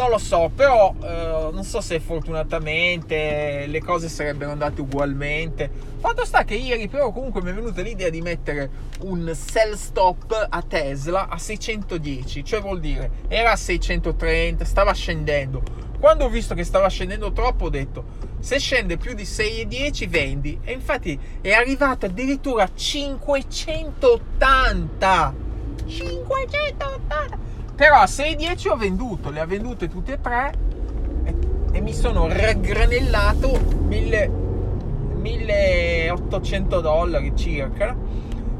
non 0.00 0.08
lo 0.08 0.16
so, 0.16 0.50
però 0.54 0.94
eh, 1.02 1.50
non 1.52 1.62
so 1.62 1.82
se 1.82 2.00
fortunatamente 2.00 3.66
le 3.66 3.82
cose 3.82 4.08
sarebbero 4.08 4.50
andate 4.50 4.80
ugualmente. 4.80 5.70
Fatto 5.98 6.24
sta 6.24 6.44
che 6.44 6.54
ieri 6.54 6.88
però 6.88 7.12
comunque 7.12 7.42
mi 7.42 7.50
è 7.50 7.54
venuta 7.54 7.82
l'idea 7.82 8.08
di 8.08 8.22
mettere 8.22 8.70
un 9.00 9.30
sell 9.34 9.74
stop 9.74 10.46
a 10.48 10.62
Tesla 10.62 11.28
a 11.28 11.36
610, 11.36 12.42
cioè 12.42 12.62
vuol 12.62 12.80
dire 12.80 13.10
era 13.28 13.52
a 13.52 13.56
630, 13.56 14.64
stava 14.64 14.94
scendendo. 14.94 15.60
Quando 16.00 16.24
ho 16.24 16.30
visto 16.30 16.54
che 16.54 16.64
stava 16.64 16.88
scendendo 16.88 17.30
troppo 17.32 17.66
ho 17.66 17.70
detto 17.70 18.28
se 18.40 18.58
scende 18.58 18.96
più 18.96 19.12
di 19.12 19.24
6,10 19.24 20.08
vendi 20.08 20.58
e 20.64 20.72
infatti 20.72 21.20
è 21.42 21.52
arrivato 21.52 22.06
addirittura 22.06 22.62
a 22.62 22.70
580. 22.74 25.34
580 25.84 27.48
però 27.80 27.96
a 27.96 28.04
6-10 28.04 28.68
ho 28.68 28.76
venduto, 28.76 29.30
le 29.30 29.40
ha 29.40 29.46
vendute 29.46 29.88
tutte 29.88 30.12
e 30.12 30.20
tre 30.20 30.52
e, 31.24 31.34
e 31.72 31.80
mi 31.80 31.94
sono 31.94 32.28
raggranellato 32.28 33.58
1800 33.88 36.80
dollari 36.82 37.34
circa. 37.34 37.96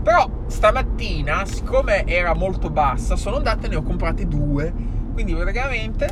Però 0.03 0.27
stamattina, 0.47 1.45
siccome 1.45 2.07
era 2.07 2.33
molto 2.33 2.71
bassa, 2.71 3.15
sono 3.15 3.37
andate 3.37 3.67
e 3.67 3.69
ne 3.69 3.77
ho 3.77 3.83
comprate 3.83 4.27
due. 4.27 4.73
Quindi 5.13 5.35
praticamente 5.35 6.07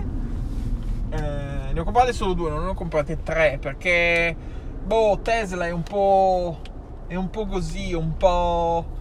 eh, 1.08 1.72
ne 1.72 1.80
ho 1.80 1.84
comprate 1.84 2.12
solo 2.12 2.34
due, 2.34 2.50
non 2.50 2.64
ne 2.64 2.68
ho 2.68 2.74
comprate 2.74 3.22
tre 3.22 3.56
perché 3.58 4.36
boh, 4.84 5.18
Tesla 5.22 5.66
è 5.66 5.70
un 5.70 5.82
po' 5.82 6.58
è 7.06 7.14
un 7.14 7.30
po' 7.30 7.46
così, 7.46 7.94
un 7.94 8.18
po' 8.18 8.97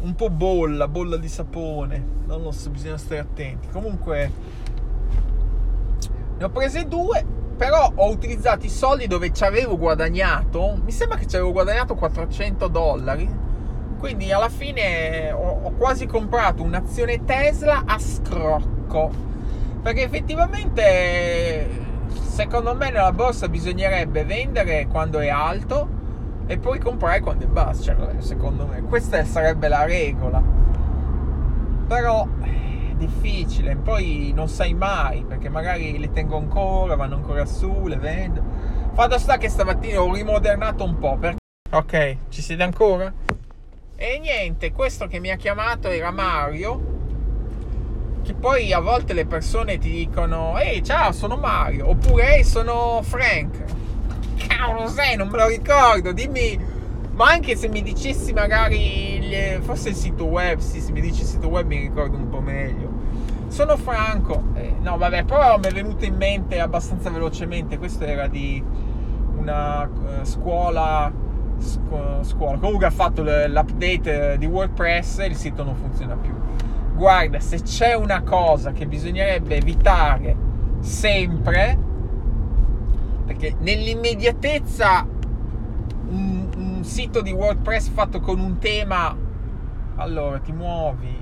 un 0.00 0.14
po' 0.14 0.30
bolla, 0.30 0.88
bolla 0.88 1.16
di 1.16 1.28
sapone. 1.28 2.02
Non 2.26 2.42
lo 2.42 2.52
so, 2.52 2.70
bisogna 2.70 2.98
stare 2.98 3.20
attenti. 3.20 3.68
Comunque, 3.68 4.32
ne 6.36 6.44
ho 6.44 6.50
prese 6.50 6.86
due, 6.86 7.24
però 7.56 7.90
ho 7.94 8.10
utilizzato 8.10 8.64
i 8.64 8.68
soldi 8.68 9.06
dove 9.06 9.32
ci 9.32 9.44
avevo 9.44 9.76
guadagnato. 9.76 10.78
Mi 10.84 10.92
sembra 10.92 11.18
che 11.18 11.26
ci 11.26 11.36
avevo 11.36 11.52
guadagnato 11.52 11.94
400 11.94 12.68
dollari. 12.68 13.46
Quindi 13.98 14.30
alla 14.30 14.48
fine 14.48 15.32
ho, 15.32 15.60
ho 15.64 15.72
quasi 15.72 16.06
comprato 16.06 16.62
un'azione 16.62 17.24
Tesla 17.24 17.82
a 17.84 17.98
scrocco. 17.98 19.10
Perché 19.82 20.02
effettivamente, 20.04 21.68
secondo 22.28 22.74
me, 22.76 22.90
nella 22.90 23.12
borsa 23.12 23.48
bisognerebbe 23.48 24.24
vendere 24.24 24.86
quando 24.86 25.18
è 25.18 25.28
alto 25.28 25.96
e 26.48 26.58
poi 26.58 26.78
comprare 26.78 27.20
quando 27.20 27.44
è 27.44 27.46
basso. 27.46 27.82
Cioè, 27.84 27.96
secondo 28.18 28.66
me, 28.66 28.80
questa 28.82 29.22
sarebbe 29.24 29.68
la 29.68 29.84
regola. 29.84 30.42
Però 31.86 32.26
è 32.42 32.94
difficile, 32.96 33.76
poi 33.76 34.32
non 34.34 34.48
sai 34.48 34.74
mai 34.74 35.24
perché 35.24 35.48
magari 35.48 35.98
le 35.98 36.10
tengo 36.10 36.36
ancora, 36.36 36.96
vanno 36.96 37.16
ancora 37.16 37.44
su, 37.44 37.86
le 37.86 37.96
vendo. 37.96 38.42
Fatto 38.94 39.18
sta 39.18 39.36
che 39.36 39.48
stamattina 39.48 40.02
ho 40.02 40.12
rimodernato 40.12 40.84
un 40.84 40.98
po'. 40.98 41.16
Per... 41.18 41.36
Ok, 41.70 42.16
ci 42.30 42.42
siete 42.42 42.62
ancora? 42.62 43.12
E 43.94 44.18
niente, 44.18 44.72
questo 44.72 45.06
che 45.06 45.20
mi 45.20 45.30
ha 45.30 45.36
chiamato 45.36 45.88
era 45.88 46.10
Mario. 46.10 46.96
Che 48.22 48.34
poi 48.34 48.72
a 48.72 48.80
volte 48.80 49.12
le 49.12 49.26
persone 49.26 49.78
ti 49.78 49.90
dicono: 49.90 50.58
Ehi, 50.58 50.82
ciao, 50.82 51.12
sono 51.12 51.36
Mario. 51.36 51.90
Oppure, 51.90 52.36
ehi, 52.36 52.44
sono 52.44 53.00
Frank 53.02 53.77
cavolo 54.46 54.88
sei, 54.88 55.16
non 55.16 55.28
me 55.28 55.36
lo 55.38 55.48
ricordo, 55.48 56.12
dimmi, 56.12 56.58
Ma 57.18 57.30
anche 57.30 57.56
se 57.56 57.68
mi 57.68 57.82
dicessi 57.82 58.32
magari, 58.32 59.20
forse 59.62 59.88
il 59.88 59.96
sito 59.96 60.26
web, 60.26 60.60
sì, 60.60 60.78
se 60.78 60.92
mi 60.92 61.00
dici 61.00 61.22
il 61.22 61.26
sito 61.26 61.48
web 61.48 61.66
mi 61.66 61.80
ricordo 61.80 62.16
un 62.16 62.28
po' 62.28 62.40
meglio. 62.40 62.88
Sono 63.48 63.76
franco, 63.76 64.44
eh, 64.54 64.74
no 64.80 64.96
vabbè, 64.96 65.24
però 65.24 65.58
mi 65.58 65.66
è 65.66 65.72
venuto 65.72 66.04
in 66.04 66.14
mente 66.14 66.60
abbastanza 66.60 67.10
velocemente, 67.10 67.76
questo 67.76 68.04
era 68.04 68.28
di 68.28 68.62
una 69.36 69.82
uh, 69.82 70.24
scuola, 70.24 71.10
scu- 71.58 72.22
scuola, 72.22 72.58
comunque 72.58 72.86
ha 72.86 72.90
fatto 72.90 73.24
l'update 73.24 74.36
di 74.38 74.46
WordPress 74.46 75.18
e 75.18 75.26
il 75.26 75.34
sito 75.34 75.64
non 75.64 75.74
funziona 75.74 76.14
più. 76.14 76.32
Guarda, 76.94 77.40
se 77.40 77.62
c'è 77.62 77.94
una 77.94 78.22
cosa 78.22 78.70
che 78.70 78.86
bisognerebbe 78.86 79.56
evitare 79.56 80.36
sempre, 80.78 81.76
perché 83.28 83.54
nell'immediatezza 83.60 85.06
un, 86.08 86.48
un 86.56 86.82
sito 86.82 87.20
di 87.20 87.30
WordPress 87.30 87.90
fatto 87.90 88.20
con 88.20 88.40
un 88.40 88.56
tema, 88.56 89.14
allora 89.96 90.38
ti 90.38 90.50
muovi. 90.50 91.14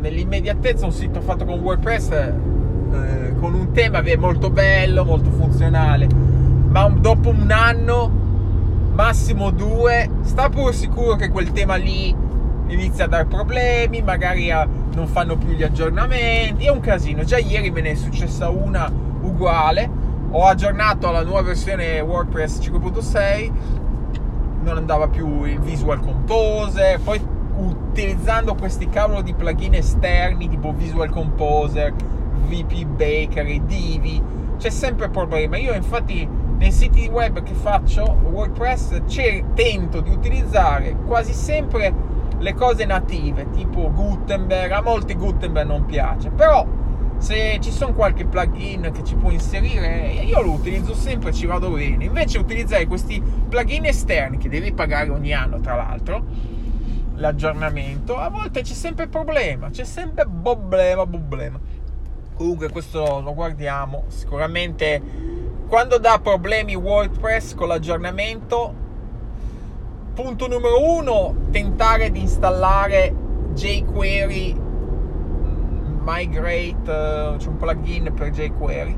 Nell'immediatezza 0.00 0.84
un 0.84 0.92
sito 0.92 1.22
fatto 1.22 1.46
con 1.46 1.60
WordPress 1.60 2.10
eh, 2.10 3.34
con 3.40 3.54
un 3.54 3.72
tema 3.72 4.00
è 4.00 4.16
molto 4.16 4.50
bello, 4.50 5.02
molto 5.06 5.30
funzionale, 5.30 6.06
ma 6.68 6.86
dopo 6.90 7.30
un 7.30 7.50
anno, 7.50 8.10
massimo 8.92 9.50
due, 9.50 10.10
sta 10.20 10.50
pur 10.50 10.74
sicuro 10.74 11.16
che 11.16 11.30
quel 11.30 11.52
tema 11.52 11.76
lì 11.76 12.14
inizia 12.66 13.06
a 13.06 13.08
dar 13.08 13.26
problemi, 13.26 14.02
magari 14.02 14.50
a, 14.50 14.68
non 14.94 15.06
fanno 15.06 15.38
più 15.38 15.52
gli 15.52 15.62
aggiornamenti, 15.62 16.66
è 16.66 16.70
un 16.70 16.80
casino. 16.80 17.24
Già 17.24 17.38
ieri 17.38 17.70
me 17.70 17.80
ne 17.80 17.92
è 17.92 17.94
successa 17.94 18.50
una 18.50 18.92
uguale 19.22 20.01
ho 20.34 20.44
aggiornato 20.46 21.08
alla 21.08 21.22
nuova 21.22 21.42
versione 21.42 22.00
WordPress 22.00 22.58
5.6 22.60 23.52
non 24.62 24.76
andava 24.76 25.08
più 25.08 25.44
il 25.44 25.60
Visual 25.60 26.00
Composer 26.00 26.98
poi 27.00 27.20
utilizzando 27.56 28.54
questi 28.54 28.88
cavolo 28.88 29.20
di 29.20 29.34
plugin 29.34 29.74
esterni 29.74 30.48
tipo 30.48 30.72
Visual 30.72 31.10
Composer 31.10 31.92
VP 31.92 32.84
Bakery 32.84 33.64
Divi 33.64 34.22
c'è 34.62 34.70
sempre 34.70 35.08
problema. 35.08 35.56
Io 35.56 35.74
infatti 35.74 36.28
nei 36.56 36.70
siti 36.70 37.08
web 37.08 37.42
che 37.42 37.52
faccio 37.52 38.16
WordPress 38.30 39.02
tento 39.54 40.00
di 40.00 40.10
utilizzare 40.10 40.96
quasi 41.04 41.32
sempre 41.32 41.92
le 42.38 42.54
cose 42.54 42.84
native 42.84 43.50
tipo 43.50 43.90
Gutenberg. 43.90 44.70
A 44.70 44.80
molti 44.80 45.14
Gutenberg 45.14 45.66
non 45.66 45.84
piace 45.84 46.30
però 46.30 46.64
se 47.22 47.58
ci 47.60 47.70
sono 47.70 47.94
qualche 47.94 48.24
plugin 48.24 48.90
che 48.92 49.04
ci 49.04 49.14
può 49.14 49.30
inserire, 49.30 50.08
io 50.24 50.42
lo 50.42 50.50
utilizzo 50.50 50.92
sempre 50.92 51.30
e 51.30 51.32
ci 51.32 51.46
vado 51.46 51.70
bene. 51.70 52.04
Invece 52.04 52.38
utilizzare 52.38 52.86
questi 52.88 53.22
plugin 53.22 53.86
esterni 53.86 54.38
che 54.38 54.48
devi 54.48 54.72
pagare 54.72 55.08
ogni 55.10 55.32
anno, 55.32 55.60
tra 55.60 55.76
l'altro, 55.76 56.24
l'aggiornamento, 57.14 58.16
a 58.16 58.28
volte 58.28 58.62
c'è 58.62 58.74
sempre 58.74 59.06
problema, 59.06 59.70
c'è 59.70 59.84
sempre 59.84 60.26
problema, 60.42 61.06
problema. 61.06 61.60
Comunque 62.34 62.70
questo 62.70 63.20
lo 63.20 63.34
guardiamo, 63.34 64.04
sicuramente 64.08 65.00
quando 65.68 65.98
dà 65.98 66.18
problemi 66.20 66.74
WordPress 66.74 67.54
con 67.54 67.68
l'aggiornamento, 67.68 68.74
punto 70.12 70.48
numero 70.48 70.92
uno, 70.92 71.36
tentare 71.52 72.10
di 72.10 72.20
installare 72.20 73.14
jQuery 73.54 74.61
migrate, 76.04 76.90
uh, 76.90 77.36
c'è 77.36 77.48
un 77.48 77.56
plugin 77.56 78.12
per 78.14 78.30
jQuery. 78.30 78.96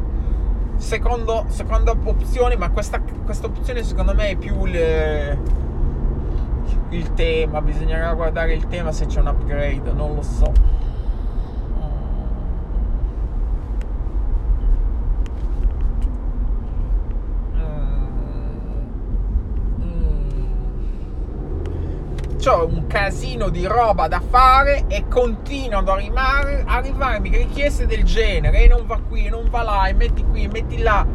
Secondo, 0.76 1.44
seconda 1.48 1.92
opzione, 1.92 2.56
ma 2.56 2.70
questa, 2.70 3.00
questa 3.24 3.46
opzione 3.46 3.82
secondo 3.84 4.14
me 4.14 4.30
è 4.30 4.36
più 4.36 4.64
il, 4.64 5.38
il 6.88 7.14
tema, 7.14 7.60
bisognerà 7.60 8.12
guardare 8.14 8.54
il 8.54 8.66
tema 8.66 8.90
se 8.92 9.06
c'è 9.06 9.20
un 9.20 9.28
upgrade, 9.28 9.92
non 9.92 10.14
lo 10.14 10.22
so. 10.22 10.52
Ho 22.46 22.66
un 22.66 22.86
casino 22.86 23.48
di 23.48 23.66
roba 23.66 24.06
da 24.06 24.20
fare 24.20 24.84
e 24.88 25.06
continuano 25.08 25.92
a 25.92 25.96
rimar- 25.96 26.62
arrivarmi 26.66 27.30
richieste 27.30 27.86
del 27.86 28.04
genere 28.04 28.64
e 28.64 28.68
non 28.68 28.86
va 28.86 28.98
qui, 28.98 29.28
non 29.28 29.48
va 29.48 29.62
là, 29.62 29.86
e 29.86 29.94
metti 29.94 30.22
qui, 30.24 30.44
e 30.44 30.48
metti 30.48 30.78
là. 30.78 31.06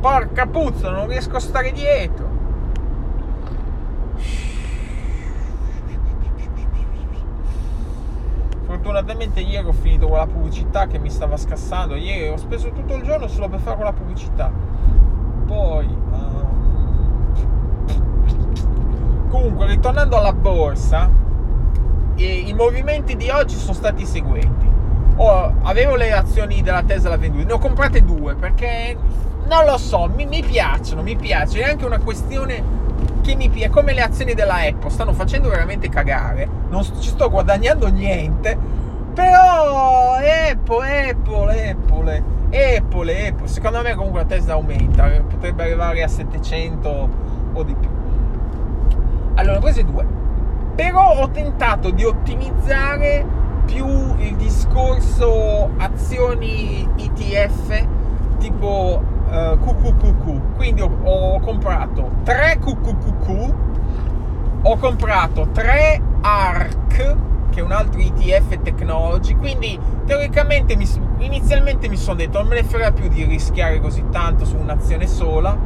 Porca 0.00 0.46
puzza, 0.46 0.90
non 0.90 1.08
riesco 1.08 1.36
a 1.36 1.40
stare 1.40 1.72
dietro. 1.72 2.36
Fortunatamente 8.64 9.40
ieri 9.40 9.66
ho 9.66 9.72
finito 9.72 10.06
con 10.06 10.18
la 10.18 10.26
pubblicità 10.26 10.86
che 10.86 10.98
mi 10.98 11.10
stava 11.10 11.36
scassando. 11.36 11.96
Ieri 11.96 12.28
ho 12.28 12.36
speso 12.36 12.70
tutto 12.70 12.94
il 12.94 13.02
giorno 13.02 13.26
solo 13.26 13.48
per 13.48 13.60
fare 13.60 13.76
quella 13.76 13.92
pubblicità. 13.92 14.50
Poi... 15.46 15.86
Uh 15.86 16.38
Comunque, 19.28 19.66
ritornando 19.66 20.16
alla 20.16 20.32
borsa, 20.32 21.10
i 22.16 22.52
movimenti 22.56 23.16
di 23.16 23.28
oggi 23.28 23.56
sono 23.56 23.74
stati 23.74 24.02
i 24.02 24.06
seguenti. 24.06 24.66
Oh, 25.16 25.52
avevo 25.62 25.96
le 25.96 26.12
azioni 26.12 26.62
della 26.62 26.82
Tesla 26.82 27.16
vendute, 27.16 27.44
ne 27.44 27.52
ho 27.52 27.58
comprate 27.58 28.04
due 28.04 28.36
perché 28.36 28.96
non 29.46 29.64
lo 29.64 29.76
so, 29.76 30.08
mi, 30.14 30.26
mi 30.26 30.42
piacciono, 30.42 31.02
mi 31.02 31.16
piace. 31.16 31.60
È 31.60 31.70
anche 31.70 31.84
una 31.84 31.98
questione 31.98 32.62
che 33.22 33.34
mi 33.34 33.48
piace, 33.48 33.70
come 33.70 33.92
le 33.92 34.02
azioni 34.02 34.34
della 34.34 34.66
Apple, 34.66 34.90
stanno 34.90 35.12
facendo 35.12 35.48
veramente 35.48 35.88
cagare. 35.88 36.48
Non 36.70 36.84
ci 36.84 37.08
sto 37.08 37.28
guadagnando 37.28 37.88
niente, 37.88 38.56
però 39.12 40.14
Apple, 40.14 41.10
Apple, 41.10 41.70
Apple, 41.70 42.22
Apple, 42.76 43.28
Apple. 43.28 43.48
Secondo 43.48 43.82
me 43.82 43.94
comunque 43.94 44.20
la 44.20 44.26
Tesla 44.26 44.52
aumenta, 44.54 45.08
potrebbe 45.28 45.64
arrivare 45.64 46.02
a 46.02 46.08
700 46.08 47.08
o 47.52 47.62
di 47.62 47.74
più. 47.74 47.97
Allora, 49.38 49.60
queste 49.60 49.84
due. 49.84 50.04
Però 50.74 51.20
ho 51.20 51.30
tentato 51.30 51.90
di 51.90 52.04
ottimizzare 52.04 53.24
più 53.66 53.86
il 54.18 54.34
discorso 54.34 55.70
azioni 55.76 56.88
ETF 56.96 57.86
tipo 58.38 59.00
uh, 59.28 59.32
eh, 59.32 59.58
QQQQ. 59.60 60.56
Quindi 60.56 60.80
ho, 60.80 60.90
ho 61.04 61.40
comprato 61.40 62.10
3 62.24 62.58
QQQQ, 62.58 63.54
ho 64.62 64.76
comprato 64.76 65.48
3 65.52 66.02
ARC, 66.20 67.16
che 67.50 67.60
è 67.60 67.62
un 67.62 67.70
altro 67.70 68.00
ETF 68.00 68.60
technology. 68.62 69.36
Quindi 69.36 69.78
teoricamente 70.04 70.74
mi, 70.74 70.88
inizialmente 71.18 71.88
mi 71.88 71.96
sono 71.96 72.16
detto 72.16 72.38
non 72.38 72.48
me 72.48 72.56
ne 72.56 72.64
frega 72.64 72.90
più 72.90 73.08
di 73.08 73.22
rischiare 73.22 73.80
così 73.80 74.04
tanto 74.10 74.44
su 74.44 74.56
un'azione 74.56 75.06
sola. 75.06 75.56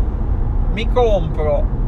Mi 0.72 0.90
compro 0.92 1.80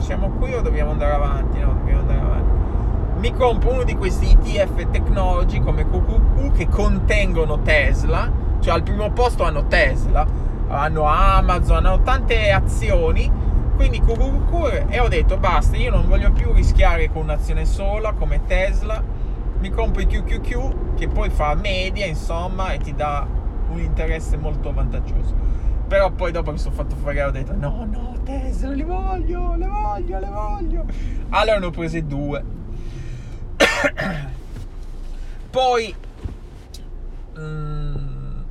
siamo 0.00 0.30
qui 0.30 0.54
o 0.54 0.60
dobbiamo 0.60 0.90
andare 0.90 1.12
avanti? 1.12 1.58
No, 1.58 1.72
dobbiamo 1.74 2.00
andare 2.00 2.20
avanti. 2.20 3.18
Mi 3.18 3.34
compro 3.34 3.72
uno 3.72 3.82
di 3.84 3.94
questi 3.94 4.36
ETF 4.42 4.90
technology 4.90 5.60
come 5.60 5.84
QQQ 5.84 6.52
che 6.52 6.68
contengono 6.68 7.60
Tesla, 7.60 8.30
cioè 8.60 8.74
al 8.74 8.82
primo 8.82 9.10
posto 9.10 9.44
hanno 9.44 9.66
Tesla, 9.66 10.26
hanno 10.68 11.02
Amazon, 11.04 11.84
hanno 11.84 12.00
tante 12.02 12.50
azioni, 12.50 13.30
quindi 13.76 14.00
QQQ 14.00 14.86
e 14.88 15.00
ho 15.00 15.08
detto 15.08 15.36
basta, 15.36 15.76
io 15.76 15.90
non 15.90 16.06
voglio 16.08 16.32
più 16.32 16.52
rischiare 16.52 17.10
con 17.10 17.22
un'azione 17.22 17.66
sola 17.66 18.12
come 18.12 18.44
Tesla, 18.46 19.02
mi 19.58 19.68
compro 19.68 20.00
i 20.00 20.06
QQQ 20.06 20.94
che 20.96 21.08
poi 21.08 21.28
fa 21.28 21.54
media 21.54 22.06
insomma 22.06 22.72
e 22.72 22.78
ti 22.78 22.94
dà 22.94 23.26
un 23.70 23.78
interesse 23.78 24.38
molto 24.38 24.72
vantaggioso. 24.72 25.34
Però 25.90 26.08
poi 26.12 26.30
dopo 26.30 26.52
mi 26.52 26.58
sono 26.58 26.72
fatto 26.72 26.94
fregare 26.94 27.30
ho 27.30 27.32
detto 27.32 27.52
no, 27.52 27.84
no, 27.84 28.20
Tesla, 28.22 28.68
le 28.68 28.84
voglio, 28.84 29.56
le 29.56 29.66
voglio, 29.66 30.18
le 30.20 30.28
voglio. 30.28 30.86
Allora 31.30 31.58
ne 31.58 31.66
ho 31.66 31.70
prese 31.70 32.06
due. 32.06 32.44
poi... 35.50 35.92
Mm, 37.36 38.42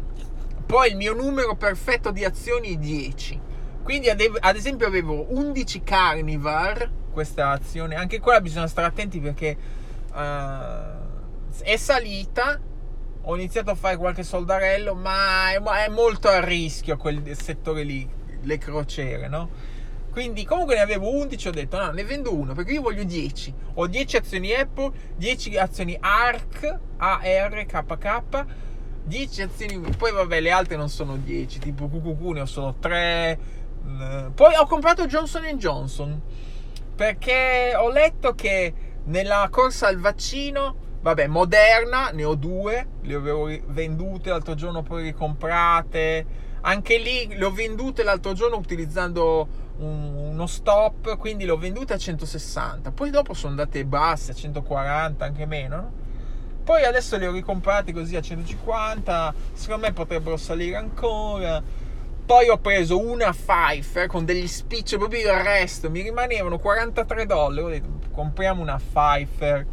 poi 0.66 0.90
il 0.90 0.98
mio 0.98 1.14
numero 1.14 1.56
perfetto 1.56 2.12
di 2.12 2.26
azioni 2.26 2.74
è 2.74 2.78
10. 2.78 3.40
Quindi 3.84 4.10
ad 4.10 4.56
esempio 4.58 4.86
avevo 4.86 5.34
11 5.34 5.82
Carnivar, 5.82 6.92
questa 7.10 7.52
azione, 7.52 7.96
anche 7.96 8.20
quella 8.20 8.42
bisogna 8.42 8.68
stare 8.68 8.88
attenti 8.88 9.22
perché 9.22 9.58
uh, 10.12 11.64
è 11.64 11.78
salita 11.78 12.60
ho 13.22 13.36
iniziato 13.36 13.72
a 13.72 13.76
fare 13.76 13.98
qualche 13.98 14.24
soldarello, 14.24 14.96
ma 14.96 15.52
è, 15.52 15.90
molto 15.90 16.28
a 16.28 16.44
rischio 16.44 16.98
quel 16.98 17.36
settore 17.36 17.84
lì, 17.84 18.08
le 18.42 18.58
crociere, 18.58 19.28
no? 19.28 19.50
Quindi 20.12 20.44
comunque 20.44 20.76
ne 20.76 20.82
avevo 20.82 21.14
11, 21.14 21.48
ho 21.48 21.52
detto 21.52 21.78
no, 21.78 21.92
ne 21.92 22.04
vendo 22.04 22.34
uno 22.34 22.54
perché 22.54 22.74
io 22.74 22.82
voglio 22.82 23.04
10. 23.04 23.54
Ho 23.76 23.88
10 23.88 24.18
azioni 24.18 24.54
Apple, 24.54 24.92
10 25.16 25.58
azioni 25.58 25.96
ARK, 26.00 26.80
ARKK, 26.98 28.46
10 29.04 29.42
azioni, 29.42 29.80
poi 29.98 30.12
vabbè 30.12 30.40
le 30.40 30.52
altre 30.52 30.76
non 30.76 30.90
sono 30.90 31.16
10, 31.16 31.60
tipo 31.60 31.88
QQQ 31.88 32.22
ne 32.34 32.42
ho 32.42 32.46
solo 32.46 32.76
3, 32.80 33.40
Poi 34.34 34.56
ho 34.56 34.66
comprato 34.66 35.06
Johnson 35.06 35.46
Johnson 35.58 36.22
perché 36.96 37.74
ho 37.78 37.90
letto 37.90 38.36
che 38.36 38.74
nella 39.06 39.48
corsa 39.50 39.88
al 39.88 40.00
vaccino, 40.00 40.76
vabbè, 41.02 41.28
Moderna, 41.28 42.10
ne 42.12 42.24
ho 42.24 42.36
due, 42.36 42.88
le 43.02 43.14
avevo 43.14 43.50
vendute 43.68 44.30
l'altro 44.30 44.56
giorno, 44.56 44.84
poi 44.84 45.04
ricomprate. 45.04 46.48
Anche 46.62 46.98
lì 46.98 47.36
le 47.36 47.46
ho 47.46 47.52
vendute 47.52 48.04
l'altro 48.04 48.34
giorno 48.34 48.58
utilizzando 48.58 49.48
un, 49.78 50.14
uno 50.32 50.46
stop, 50.46 51.18
quindi 51.18 51.46
le 51.46 51.52
ho 51.52 51.58
vendute 51.58 51.94
a 51.94 51.98
160. 51.98 52.92
Poi 52.92 53.10
dopo 53.10 53.34
sono 53.34 53.52
andate 53.52 53.86
basse 53.86 54.32
a 54.32 54.36
140, 54.36 55.26
anche 55.26 55.46
meno. 55.46 55.76
No? 55.76 55.92
Poi 56.64 56.84
adesso 56.84 57.18
le 57.18 57.28
ho 57.28 57.32
ricomprate 57.32 57.94
così 57.94 58.16
a 58.16 58.22
150. 58.22 59.34
Secondo 59.54 59.88
me 59.88 59.94
potrebbero 59.94 60.38
salire 60.38 60.76
ancora 60.76 61.88
poi 62.30 62.48
ho 62.48 62.60
preso 62.60 63.00
una 63.04 63.32
Pfeiffer 63.32 64.06
con 64.06 64.24
degli 64.24 64.48
spicci, 64.48 64.98
proprio 64.98 65.20
il 65.20 65.40
resto, 65.40 65.90
mi 65.90 66.02
rimanevano 66.02 66.60
43 66.60 67.26
dollari. 67.26 67.66
Ho 67.66 67.70
detto, 67.70 67.90
compriamo 68.12 68.62
una 68.62 68.78
Pfeiffer. 68.78 69.66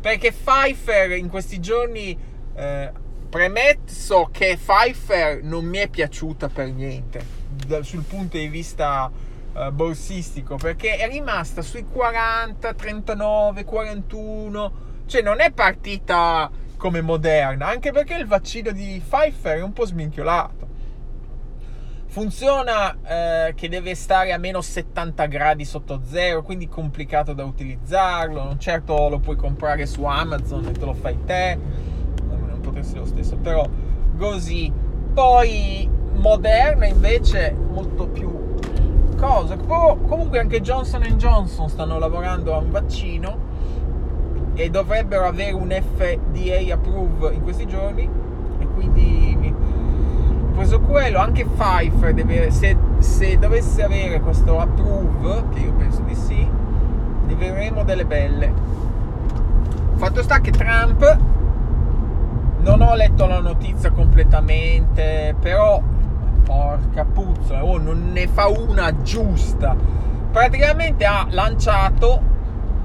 Perché 0.00 0.32
Pfeiffer 0.32 1.12
in 1.12 1.28
questi 1.28 1.60
giorni, 1.60 2.16
eh, 2.54 2.92
premesso 3.28 4.28
che 4.30 4.56
Pfeiffer 4.56 5.42
non 5.42 5.64
mi 5.64 5.78
è 5.78 5.88
piaciuta 5.88 6.48
per 6.48 6.70
niente, 6.72 7.20
dal, 7.66 7.84
sul 7.84 8.04
punto 8.04 8.36
di 8.36 8.48
vista 8.48 9.10
eh, 9.54 9.70
borsistico, 9.72 10.56
perché 10.56 10.96
è 10.96 11.08
rimasta 11.08 11.62
sui 11.62 11.84
40, 11.84 12.74
39, 12.74 13.64
41, 13.64 14.72
cioè 15.06 15.22
non 15.22 15.40
è 15.40 15.50
partita 15.50 16.50
come 16.76 17.00
moderna, 17.00 17.66
anche 17.66 17.90
perché 17.90 18.14
il 18.14 18.26
vaccino 18.26 18.70
di 18.70 19.02
Pfeiffer 19.04 19.58
è 19.58 19.62
un 19.62 19.72
po' 19.72 19.84
sminchiolato 19.84 20.67
Funziona 22.10 22.96
eh, 23.02 23.54
che 23.54 23.68
deve 23.68 23.94
stare 23.94 24.32
a 24.32 24.38
meno 24.38 24.62
70 24.62 25.26
gradi 25.26 25.66
sotto 25.66 26.00
zero, 26.04 26.42
quindi 26.42 26.66
complicato 26.66 27.34
da 27.34 27.44
utilizzarlo. 27.44 28.42
Non 28.42 28.58
certo 28.58 29.10
lo 29.10 29.18
puoi 29.18 29.36
comprare 29.36 29.84
su 29.84 30.04
Amazon 30.04 30.66
e 30.66 30.72
te 30.72 30.84
lo 30.86 30.94
fai 30.94 31.18
te. 31.26 31.58
Non 32.26 32.60
potresti 32.62 32.96
lo 32.96 33.04
stesso, 33.04 33.36
però 33.36 33.64
così. 34.16 34.72
Poi 35.12 35.88
Moderna 36.14 36.86
invece 36.86 37.52
molto 37.52 38.08
più 38.08 38.56
cosa. 39.18 39.56
Comunque 39.56 40.38
anche 40.38 40.62
Johnson 40.62 41.02
Johnson 41.02 41.68
stanno 41.68 41.98
lavorando 41.98 42.54
a 42.54 42.58
un 42.58 42.70
vaccino 42.70 43.46
e 44.54 44.70
dovrebbero 44.70 45.26
avere 45.26 45.52
un 45.52 45.70
FDA 45.70 46.72
approve 46.72 47.34
in 47.34 47.42
questi 47.42 47.66
giorni 47.66 48.08
e 48.58 48.66
quindi 48.68 49.17
preso 50.58 50.80
quello, 50.80 51.20
anche 51.20 51.44
Pfeiffer 51.44 52.12
deve, 52.12 52.50
se, 52.50 52.76
se, 52.98 53.38
dovesse 53.38 53.84
avere 53.84 54.20
questo 54.20 54.58
approve, 54.58 55.44
che 55.54 55.60
io 55.60 55.72
penso 55.74 56.00
di 56.00 56.16
sì, 56.16 56.44
ne 57.26 57.34
vedremo 57.36 57.84
delle 57.84 58.04
belle. 58.04 58.52
Fatto 59.94 60.20
sta 60.20 60.40
che 60.40 60.50
Trump, 60.50 61.18
non 62.58 62.80
ho 62.80 62.94
letto 62.96 63.26
la 63.26 63.38
notizia 63.38 63.92
completamente, 63.92 65.36
però 65.38 65.80
porca 66.42 67.04
puzza, 67.04 67.64
oh, 67.64 67.78
non 67.78 68.10
ne 68.12 68.26
fa 68.26 68.48
una 68.48 69.00
giusta. 69.00 69.76
Praticamente 70.32 71.04
ha 71.04 71.24
lanciato 71.30 72.20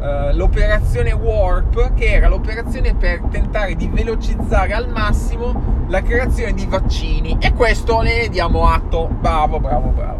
Uh, 0.04 0.36
l'operazione 0.36 1.13
Warp, 1.13 1.94
che 1.94 2.12
era 2.16 2.28
l'operazione 2.28 2.94
per 2.94 3.22
tentare 3.32 3.74
di 3.76 3.88
velocizzare 3.88 4.74
al 4.74 4.89
massimo 4.89 5.86
la 5.88 6.02
creazione 6.02 6.54
di 6.54 6.66
vaccini. 6.66 7.38
E 7.39 7.54
questo 7.54 8.02
ne 8.02 8.28
diamo 8.28 8.68
atto. 8.68 9.08
Bravo, 9.08 9.62
bravo, 9.62 9.88
bravo. 9.92 10.20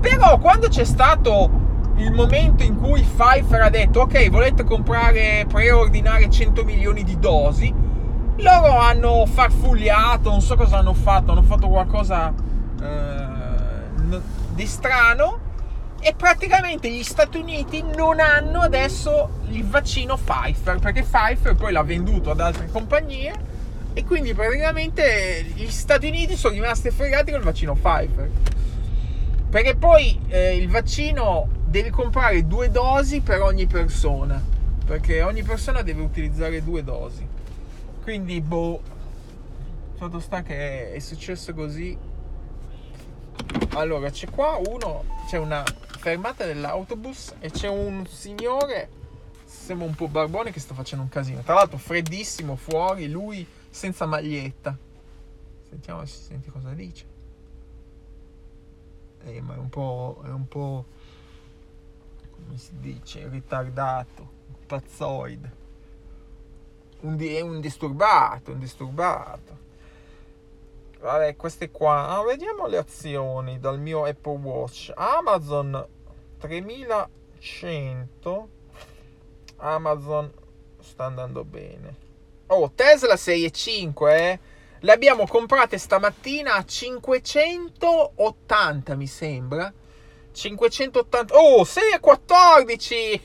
Però 0.00 0.38
quando 0.38 0.68
c'è 0.68 0.84
stato 0.84 1.50
il 1.96 2.12
momento 2.12 2.62
in 2.62 2.78
cui 2.78 3.02
Pfizer 3.02 3.62
ha 3.62 3.70
detto 3.70 4.02
ok, 4.02 4.30
volete 4.30 4.62
comprare, 4.62 5.46
preordinare 5.48 6.30
100 6.30 6.62
milioni 6.62 7.02
di 7.02 7.18
dosi, 7.18 7.74
loro 8.36 8.78
hanno 8.78 9.26
farfugliato, 9.26 10.30
non 10.30 10.40
so 10.40 10.54
cosa 10.54 10.78
hanno 10.78 10.94
fatto, 10.94 11.32
hanno 11.32 11.42
fatto 11.42 11.66
qualcosa 11.66 12.32
uh, 12.32 14.20
di 14.54 14.66
strano 14.66 15.46
e 16.00 16.14
praticamente 16.14 16.88
gli 16.90 17.02
Stati 17.02 17.38
Uniti 17.38 17.82
non 17.82 18.20
hanno 18.20 18.60
adesso 18.60 19.40
il 19.50 19.64
vaccino 19.64 20.16
Pfizer 20.16 20.78
perché 20.78 21.02
Pfizer 21.02 21.54
poi 21.54 21.72
l'ha 21.72 21.82
venduto 21.82 22.30
ad 22.30 22.40
altre 22.40 22.68
compagnie 22.70 23.56
e 23.94 24.04
quindi 24.04 24.32
praticamente 24.34 25.44
gli 25.54 25.68
Stati 25.68 26.06
Uniti 26.06 26.36
sono 26.36 26.54
rimasti 26.54 26.90
fregati 26.90 27.30
con 27.30 27.40
il 27.40 27.46
vaccino 27.46 27.74
Pfizer. 27.74 28.30
Perché 29.50 29.74
poi 29.76 30.20
eh, 30.28 30.56
il 30.56 30.68
vaccino 30.68 31.48
devi 31.64 31.90
comprare 31.90 32.46
due 32.46 32.70
dosi 32.70 33.20
per 33.20 33.40
ogni 33.40 33.66
persona 33.66 34.56
perché 34.88 35.20
ogni 35.20 35.42
persona 35.42 35.82
deve 35.82 36.00
utilizzare 36.00 36.64
due 36.64 36.82
dosi. 36.82 37.28
Quindi 38.02 38.40
boh 38.40 38.80
fatto 39.96 40.18
sta 40.18 40.42
che 40.42 40.94
è 40.94 40.98
successo 40.98 41.52
così. 41.52 41.96
Allora 43.74 44.08
c'è 44.08 44.30
qua 44.30 44.58
uno 44.66 45.04
c'è 45.28 45.36
una 45.36 45.62
fermata 46.08 46.46
dell'autobus 46.46 47.34
e 47.38 47.50
c'è 47.50 47.68
un 47.68 48.06
signore, 48.06 48.88
sembra 49.44 49.86
un 49.86 49.94
po' 49.94 50.08
barbone, 50.08 50.50
che 50.52 50.60
sta 50.60 50.72
facendo 50.72 51.04
un 51.04 51.10
casino. 51.10 51.42
Tra 51.42 51.52
l'altro 51.52 51.76
freddissimo 51.76 52.56
fuori, 52.56 53.10
lui 53.10 53.46
senza 53.68 54.06
maglietta. 54.06 54.76
Sentiamo 55.68 56.06
se 56.06 56.16
si 56.16 56.22
sente 56.22 56.50
cosa 56.50 56.70
dice. 56.70 57.04
Eh, 59.24 59.42
ma 59.42 59.54
è 59.54 59.58
un 59.58 59.68
po'... 59.68 60.22
è 60.24 60.30
un 60.30 60.48
po'... 60.48 60.86
come 62.30 62.56
si 62.56 62.78
dice? 62.78 63.28
Ritardato, 63.28 64.30
pazzoide. 64.66 65.56
Un 67.00 67.16
di- 67.16 67.34
è 67.34 67.42
un 67.42 67.60
disturbato, 67.60 68.52
un 68.52 68.58
disturbato. 68.58 69.66
Vabbè, 71.00 71.36
queste 71.36 71.70
qua. 71.70 72.08
Ah, 72.08 72.22
vediamo 72.24 72.66
le 72.66 72.78
azioni 72.78 73.60
dal 73.60 73.78
mio 73.78 74.04
Apple 74.04 74.38
Watch. 74.38 74.90
Amazon 74.96 75.96
3100. 76.38 78.48
Amazon 79.56 80.32
sta 80.80 81.04
andando 81.04 81.44
bene. 81.44 82.06
Oh, 82.46 82.72
Tesla 82.74 83.14
6,5, 83.14 84.16
eh. 84.16 84.38
Le 84.80 84.92
abbiamo 84.92 85.26
comprate 85.26 85.76
stamattina 85.76 86.54
a 86.54 86.64
580, 86.64 88.94
mi 88.94 89.06
sembra. 89.06 89.70
580. 90.32 91.34
Oh, 91.34 91.62
6,14. 91.62 93.20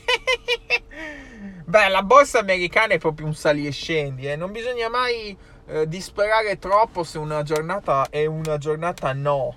Beh, 1.65 1.87
la 1.87 2.03
borsa 2.03 2.39
americana 2.39 2.95
è 2.95 2.97
proprio 2.97 3.27
un 3.27 3.35
sali 3.35 3.65
e 3.67 3.71
scendi, 3.71 4.27
eh. 4.27 4.35
Non 4.35 4.51
bisogna 4.51 4.89
mai 4.89 5.37
eh, 5.67 5.87
disperare 5.87 6.59
troppo 6.59 7.03
se 7.03 7.19
una 7.19 7.43
giornata 7.43 8.07
è 8.09 8.25
una 8.25 8.57
giornata 8.57 9.13
no. 9.13 9.55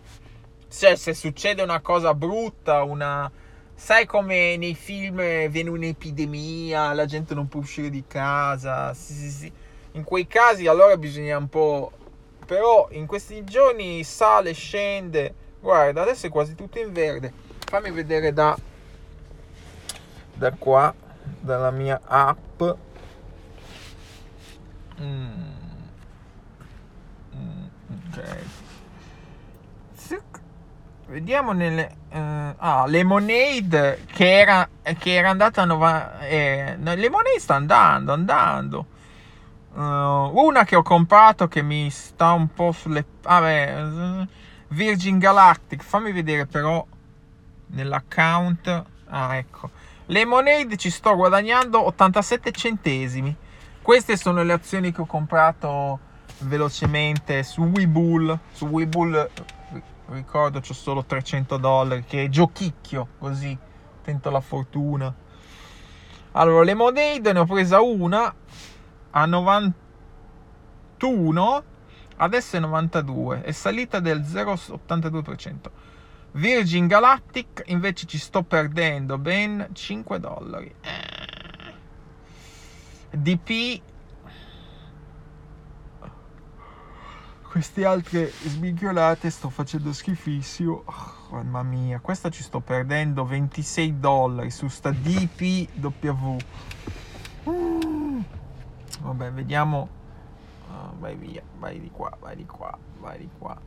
Cioè, 0.69 0.95
se 0.97 1.14
succede 1.14 1.62
una 1.62 1.81
cosa 1.81 2.12
brutta, 2.14 2.83
una... 2.83 3.31
Sai 3.78 4.06
come 4.06 4.56
nei 4.56 4.74
film 4.74 5.48
viene 5.48 5.68
un'epidemia, 5.68 6.94
la 6.94 7.04
gente 7.04 7.34
non 7.34 7.46
può 7.46 7.60
uscire 7.60 7.90
di 7.90 8.04
casa. 8.06 8.94
Sì, 8.94 9.12
sì, 9.12 9.30
sì. 9.30 9.52
In 9.92 10.02
quei 10.02 10.26
casi 10.26 10.66
allora 10.66 10.96
bisogna 10.96 11.36
un 11.36 11.48
po'... 11.48 11.92
Però 12.46 12.88
in 12.92 13.06
questi 13.06 13.44
giorni 13.44 14.02
sale, 14.02 14.52
scende. 14.54 15.34
Guarda, 15.60 16.02
adesso 16.02 16.26
è 16.26 16.30
quasi 16.30 16.54
tutto 16.54 16.78
in 16.78 16.92
verde. 16.92 17.32
Fammi 17.66 17.90
vedere 17.90 18.32
da, 18.32 18.56
da 20.32 20.52
qua, 20.52 20.94
dalla 21.40 21.70
mia 21.70 22.00
app. 22.04 22.62
Mm. 25.00 25.44
Ok. 27.90 28.65
Vediamo 31.09 31.53
nelle... 31.53 31.97
Uh, 32.11 32.55
ah, 32.57 32.85
Lemonade 32.87 34.05
che 34.12 34.38
era, 34.38 34.69
che 34.99 35.14
era 35.14 35.31
andata 35.31 35.62
a 35.62 35.64
90... 35.64 36.21
Eh, 36.21 36.77
Lemonade 36.79 37.38
sta 37.38 37.55
andando, 37.55 38.12
andando. 38.12 38.87
Uh, 39.75 40.31
una 40.35 40.64
che 40.64 40.75
ho 40.75 40.83
comprato 40.83 41.47
che 41.47 41.62
mi 41.62 41.88
sta 41.90 42.33
un 42.33 42.53
po' 42.53 42.73
sulle... 42.73 43.05
Vabbè, 43.23 44.27
Virgin 44.69 45.19
Galactic. 45.19 45.83
Fammi 45.83 46.11
vedere 46.11 46.47
però 46.47 46.85
nell'account. 47.69 48.85
Ah, 49.09 49.37
ecco. 49.37 49.71
Lemonade 50.07 50.77
ci 50.77 50.90
sto 50.90 51.14
guadagnando 51.14 51.85
87 51.87 52.51
centesimi. 52.51 53.35
Queste 53.81 54.16
sono 54.16 54.42
le 54.42 54.53
azioni 54.53 54.90
che 54.90 55.03
ho 55.03 55.07
comprato 55.07 56.01
velocemente 56.38 57.45
su 57.45 57.62
Webull. 57.62 58.37
Su 58.53 58.66
Webull 58.66 59.31
ricordo 60.09 60.61
c'ho 60.61 60.75
solo 60.75 61.05
300 61.05 61.57
dollari 61.57 62.05
che 62.05 62.29
giochicchio 62.29 63.09
così 63.19 63.57
tento 64.03 64.31
la 64.31 64.40
fortuna 64.40 65.14
allora 66.33 66.61
le 66.61 66.66
Lemonade 66.66 67.33
ne 67.33 67.38
ho 67.38 67.45
presa 67.45 67.81
una 67.81 68.35
a 69.11 69.27
91 69.27 71.64
adesso 72.16 72.57
è 72.57 72.61
92 72.61 73.42
è 73.42 73.53
salita 73.53 74.01
del 74.01 74.21
0,82% 74.21 75.71
Virgin 76.37 76.87
Galactic 76.87 77.62
invece 77.66 78.07
ci 78.07 78.19
sto 78.19 78.42
perdendo 78.42 79.16
ben 79.16 79.69
5 79.73 80.21
dollari. 80.21 80.75
Eh. 80.83 81.14
DP 83.16 83.81
queste 87.57 87.87
altre 87.87 88.31
sminchiolate 88.31 89.31
sto 89.31 89.49
facendo 89.49 89.90
schifissimo. 89.95 90.83
Oh, 90.85 91.37
mamma 91.37 91.62
mia, 91.62 92.01
questa 92.01 92.29
ci 92.29 92.42
sto 92.42 92.61
perdendo 92.61 93.25
26 93.25 93.99
dollari 93.99 94.51
su 94.51 94.69
sta 94.69 94.90
DPW. 94.90 96.37
Mm. 97.49 98.21
Vabbè, 99.01 99.33
vediamo. 99.33 99.88
Uh, 100.69 100.99
vai 100.99 101.16
via, 101.16 101.42
vai 101.59 101.81
di 101.81 101.90
qua, 101.90 102.14
vai 102.21 102.37
di 102.37 102.45
qua, 102.45 102.77
vai 103.01 103.19
di 103.21 103.31
qua. 103.38 103.59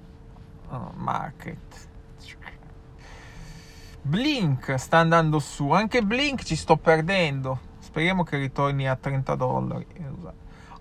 Uh, 0.69 0.91
market. 0.93 1.87
Blink 4.03 4.75
sta 4.77 4.99
andando 4.99 5.39
su, 5.39 5.71
anche 5.71 6.03
Blink 6.03 6.43
ci 6.43 6.55
sto 6.55 6.77
perdendo. 6.77 7.59
Speriamo 7.79 8.21
che 8.21 8.37
ritorni 8.37 8.87
a 8.87 8.95
30 8.95 9.33
dollari. 9.33 9.87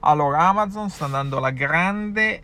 Allora, 0.00 0.46
Amazon 0.48 0.90
sta 0.90 1.06
andando 1.06 1.38
alla 1.38 1.52
grande 1.52 2.42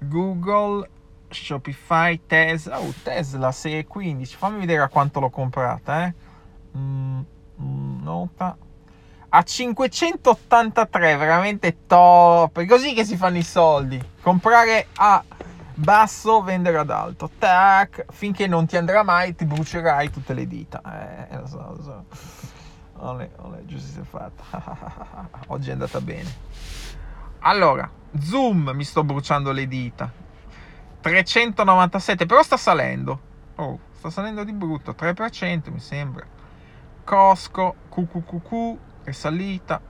Google, 0.00 0.88
Shopify, 1.28 2.20
Tesla. 2.26 2.80
Oh, 2.80 2.92
Tesla 3.02 3.50
6,15. 3.50 4.36
Fammi 4.36 4.60
vedere 4.60 4.82
a 4.82 4.88
quanto 4.88 5.20
l'ho 5.20 5.30
comprata, 5.30 6.06
eh. 6.06 6.14
Mm, 6.76 7.20
mm, 7.60 8.02
nota. 8.02 8.56
A 9.32 9.42
583, 9.42 11.16
veramente 11.16 11.86
top. 11.86 12.58
È 12.58 12.66
così 12.66 12.94
che 12.94 13.04
si 13.04 13.16
fanno 13.16 13.36
i 13.36 13.44
soldi. 13.44 14.02
Comprare 14.20 14.88
a 14.94 15.22
basso, 15.74 16.42
vendere 16.42 16.78
ad 16.78 16.90
alto. 16.90 17.30
Tac, 17.38 18.06
finché 18.10 18.46
non 18.46 18.66
ti 18.66 18.76
andrà 18.76 19.02
mai, 19.02 19.34
ti 19.34 19.44
brucerai 19.44 20.10
tutte 20.10 20.34
le 20.34 20.46
dita. 20.46 21.28
Eh, 21.28 21.36
lo 21.36 21.46
so, 21.46 21.74
lo 21.76 21.82
so. 21.82 22.04
Olè, 23.02 23.30
olè, 23.36 23.64
giusto 23.64 23.92
si 23.92 24.00
è 24.00 24.02
fatta. 24.02 25.28
Oggi 25.48 25.70
è 25.70 25.72
andata 25.72 26.00
bene. 26.00 26.48
Allora, 27.40 27.88
Zoom 28.18 28.72
mi 28.74 28.84
sto 28.84 29.04
bruciando 29.04 29.52
le 29.52 29.68
dita. 29.68 30.12
397, 31.00 32.26
però 32.26 32.42
sta 32.42 32.56
salendo. 32.56 33.20
Oh, 33.56 33.78
sta 33.92 34.10
salendo 34.10 34.44
di 34.44 34.52
brutto, 34.52 34.92
3% 34.92 35.70
mi 35.70 35.80
sembra. 35.80 36.26
Costco, 37.04 37.74
QQQQ, 37.88 38.76
è 39.04 39.10
salita. 39.12 39.80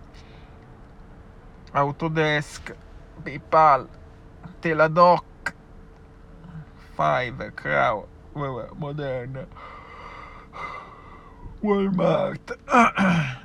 Autodesk, 1.72 2.74
PayPal, 3.22 3.88
Teladoc, 4.58 5.54
Fiverr, 6.94 7.54
Crow, 7.54 8.06
Moderna, 8.74 9.46
Walmart. 11.60 12.58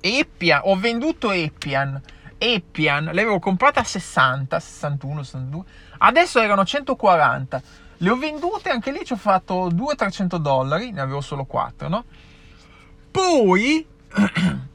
Eppian, 0.00 0.60
ho 0.64 0.76
venduto 0.76 1.30
Eppian. 1.30 2.00
Eppian, 2.42 3.04
l'avevo 3.12 3.38
comprata 3.38 3.80
a 3.80 3.84
60, 3.84 4.58
61, 4.58 5.22
62. 5.22 5.64
Adesso 5.98 6.40
erano 6.40 6.64
140. 6.64 7.62
Le 7.98 8.08
ho 8.08 8.16
vendute, 8.16 8.70
anche 8.70 8.90
lì 8.92 9.04
ci 9.04 9.12
ho 9.12 9.16
fatto 9.16 9.68
200-300 9.68 10.36
dollari, 10.36 10.90
ne 10.90 11.02
avevo 11.02 11.20
solo 11.20 11.44
4, 11.44 11.88
no? 11.88 12.04
Poi, 13.10 13.86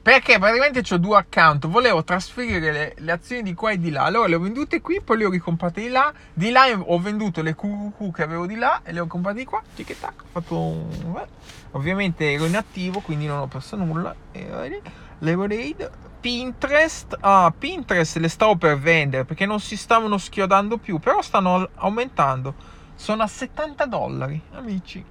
perché 0.00 0.38
praticamente 0.38 0.94
ho 0.94 0.98
due 0.98 1.16
account, 1.16 1.66
volevo 1.66 2.04
trasferire 2.04 2.70
le, 2.70 2.94
le, 2.98 3.10
azioni 3.10 3.42
di 3.42 3.54
qua 3.54 3.72
e 3.72 3.80
di 3.80 3.90
là, 3.90 4.04
allora 4.04 4.28
le 4.28 4.36
ho 4.36 4.38
vendute 4.38 4.80
qui, 4.80 5.00
poi 5.02 5.18
le 5.18 5.24
ho 5.24 5.30
ricomprate 5.30 5.80
di 5.80 5.88
là, 5.88 6.12
di 6.32 6.50
là 6.50 6.66
ho 6.70 6.98
venduto 7.00 7.42
le 7.42 7.56
QQQ 7.56 8.14
che 8.14 8.22
avevo 8.22 8.46
di 8.46 8.54
là 8.54 8.82
e 8.84 8.92
le 8.92 9.00
ho 9.00 9.08
comprate 9.08 9.38
di 9.38 9.44
qua, 9.44 9.60
tic 9.74 9.90
e 9.90 9.98
tac, 9.98 10.22
ho 10.22 10.26
fatto 10.30 10.56
un... 10.56 11.26
Ovviamente 11.72 12.30
ero 12.30 12.46
inattivo, 12.46 13.00
quindi 13.00 13.26
non 13.26 13.40
ho 13.40 13.48
perso 13.48 13.74
nulla, 13.74 14.14
e 14.30 14.80
Lemonade, 15.18 15.90
Pinterest, 16.26 17.16
ah, 17.20 17.54
Pinterest 17.56 18.16
le 18.16 18.26
stavo 18.26 18.56
per 18.56 18.80
vendere 18.80 19.24
perché 19.24 19.46
non 19.46 19.60
si 19.60 19.76
stavano 19.76 20.18
schiodando 20.18 20.76
più, 20.76 20.98
però 20.98 21.22
stanno 21.22 21.68
aumentando, 21.76 22.52
sono 22.96 23.22
a 23.22 23.28
70 23.28 23.84
dollari, 23.84 24.42
amici. 24.54 25.04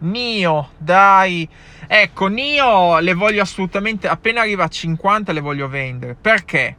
Nio, 0.00 0.68
dai. 0.76 1.48
Ecco, 1.86 2.26
Nio 2.26 2.98
le 2.98 3.14
voglio 3.14 3.40
assolutamente, 3.40 4.08
appena 4.08 4.42
arriva 4.42 4.64
a 4.64 4.68
50 4.68 5.32
le 5.32 5.40
voglio 5.40 5.68
vendere. 5.68 6.18
Perché? 6.20 6.76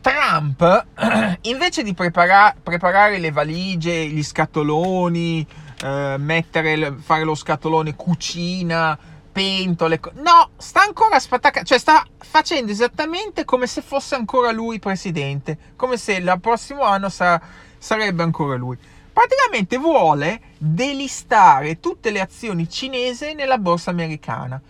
Trump, 0.00 0.86
invece 1.42 1.82
di 1.82 1.92
prepara- 1.92 2.56
preparare 2.62 3.18
le 3.18 3.30
valigie, 3.30 4.06
gli 4.06 4.22
scatoloni, 4.22 5.46
eh, 5.82 6.14
mettere, 6.16 6.94
fare 6.98 7.24
lo 7.24 7.34
scatolone 7.34 7.94
cucina, 7.94 8.98
pentole, 9.32 9.98
no, 10.14 10.50
sta 10.56 10.82
ancora 10.82 11.18
spattaccando, 11.18 11.66
cioè 11.66 11.78
sta 11.78 12.06
facendo 12.18 12.70
esattamente 12.70 13.44
come 13.44 13.66
se 13.66 13.82
fosse 13.82 14.14
ancora 14.14 14.52
lui 14.52 14.78
presidente, 14.78 15.56
come 15.74 15.96
se 15.96 16.12
il 16.12 16.38
prossimo 16.40 16.82
anno 16.82 17.08
sa- 17.08 17.40
sarebbe 17.78 18.22
ancora 18.22 18.56
lui 18.56 18.78
praticamente 19.12 19.76
vuole 19.76 20.40
delistare 20.56 21.78
tutte 21.78 22.10
le 22.10 22.20
azioni 22.20 22.68
cinesi 22.68 23.34
nella 23.34 23.58
borsa 23.58 23.90
americana. 23.90 24.60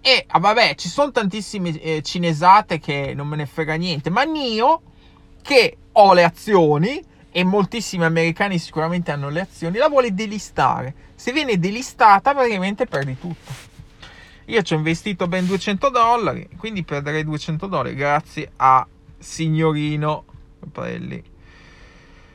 E 0.00 0.24
ah, 0.26 0.38
vabbè, 0.38 0.74
ci 0.74 0.88
sono 0.88 1.10
tantissime 1.10 1.80
eh, 1.80 2.02
cinesate 2.02 2.78
che 2.78 3.12
non 3.14 3.28
me 3.28 3.36
ne 3.36 3.46
frega 3.46 3.74
niente, 3.74 4.10
ma 4.10 4.24
io 4.24 4.82
che 5.42 5.76
ho 5.92 6.12
le 6.12 6.24
azioni 6.24 7.02
e 7.30 7.44
moltissimi 7.44 8.04
americani 8.04 8.58
sicuramente 8.58 9.10
hanno 9.10 9.28
le 9.28 9.40
azioni, 9.40 9.78
la 9.78 9.88
vuole 9.88 10.14
delistare. 10.14 10.94
Se 11.14 11.32
viene 11.32 11.58
delistata 11.58 12.34
praticamente 12.34 12.86
perdi 12.86 13.18
tutto. 13.18 13.65
Io 14.46 14.62
ci 14.62 14.74
ho 14.74 14.76
investito 14.76 15.26
ben 15.26 15.44
200 15.44 15.90
dollari, 15.90 16.48
quindi 16.56 16.84
perderei 16.84 17.24
200 17.24 17.66
dollari 17.66 17.94
grazie 17.94 18.52
a 18.56 18.86
signorino 19.18 20.24
Capelli. 20.60 21.22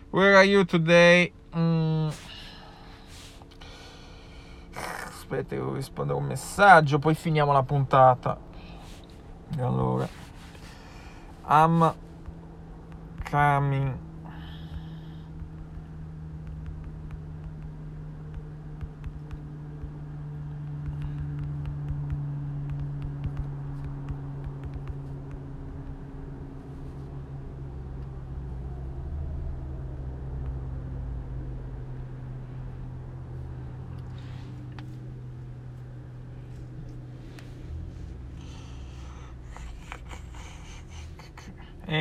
Where 0.10 0.36
are 0.36 0.46
you 0.46 0.66
today? 0.66 1.32
Mm. 1.56 2.10
Aspetta, 5.08 5.56
devo 5.56 5.74
rispondere 5.74 6.18
un 6.18 6.26
messaggio, 6.26 7.00
poi 7.00 7.16
finiamo 7.16 7.54
la 7.54 7.64
puntata. 7.64 8.38
Allora, 9.58 10.08
I'm 11.48 11.94
coming. 13.30 14.11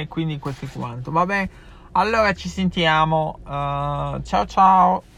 Quindi 0.09 0.39
questo 0.39 0.65
è 0.67 0.69
quanto. 0.71 1.11
Vabbè, 1.11 1.49
allora 1.93 2.33
ci 2.35 2.49
sentiamo. 2.49 3.41
Uh, 3.45 4.21
ciao 4.23 4.47
ciao. 4.47 5.10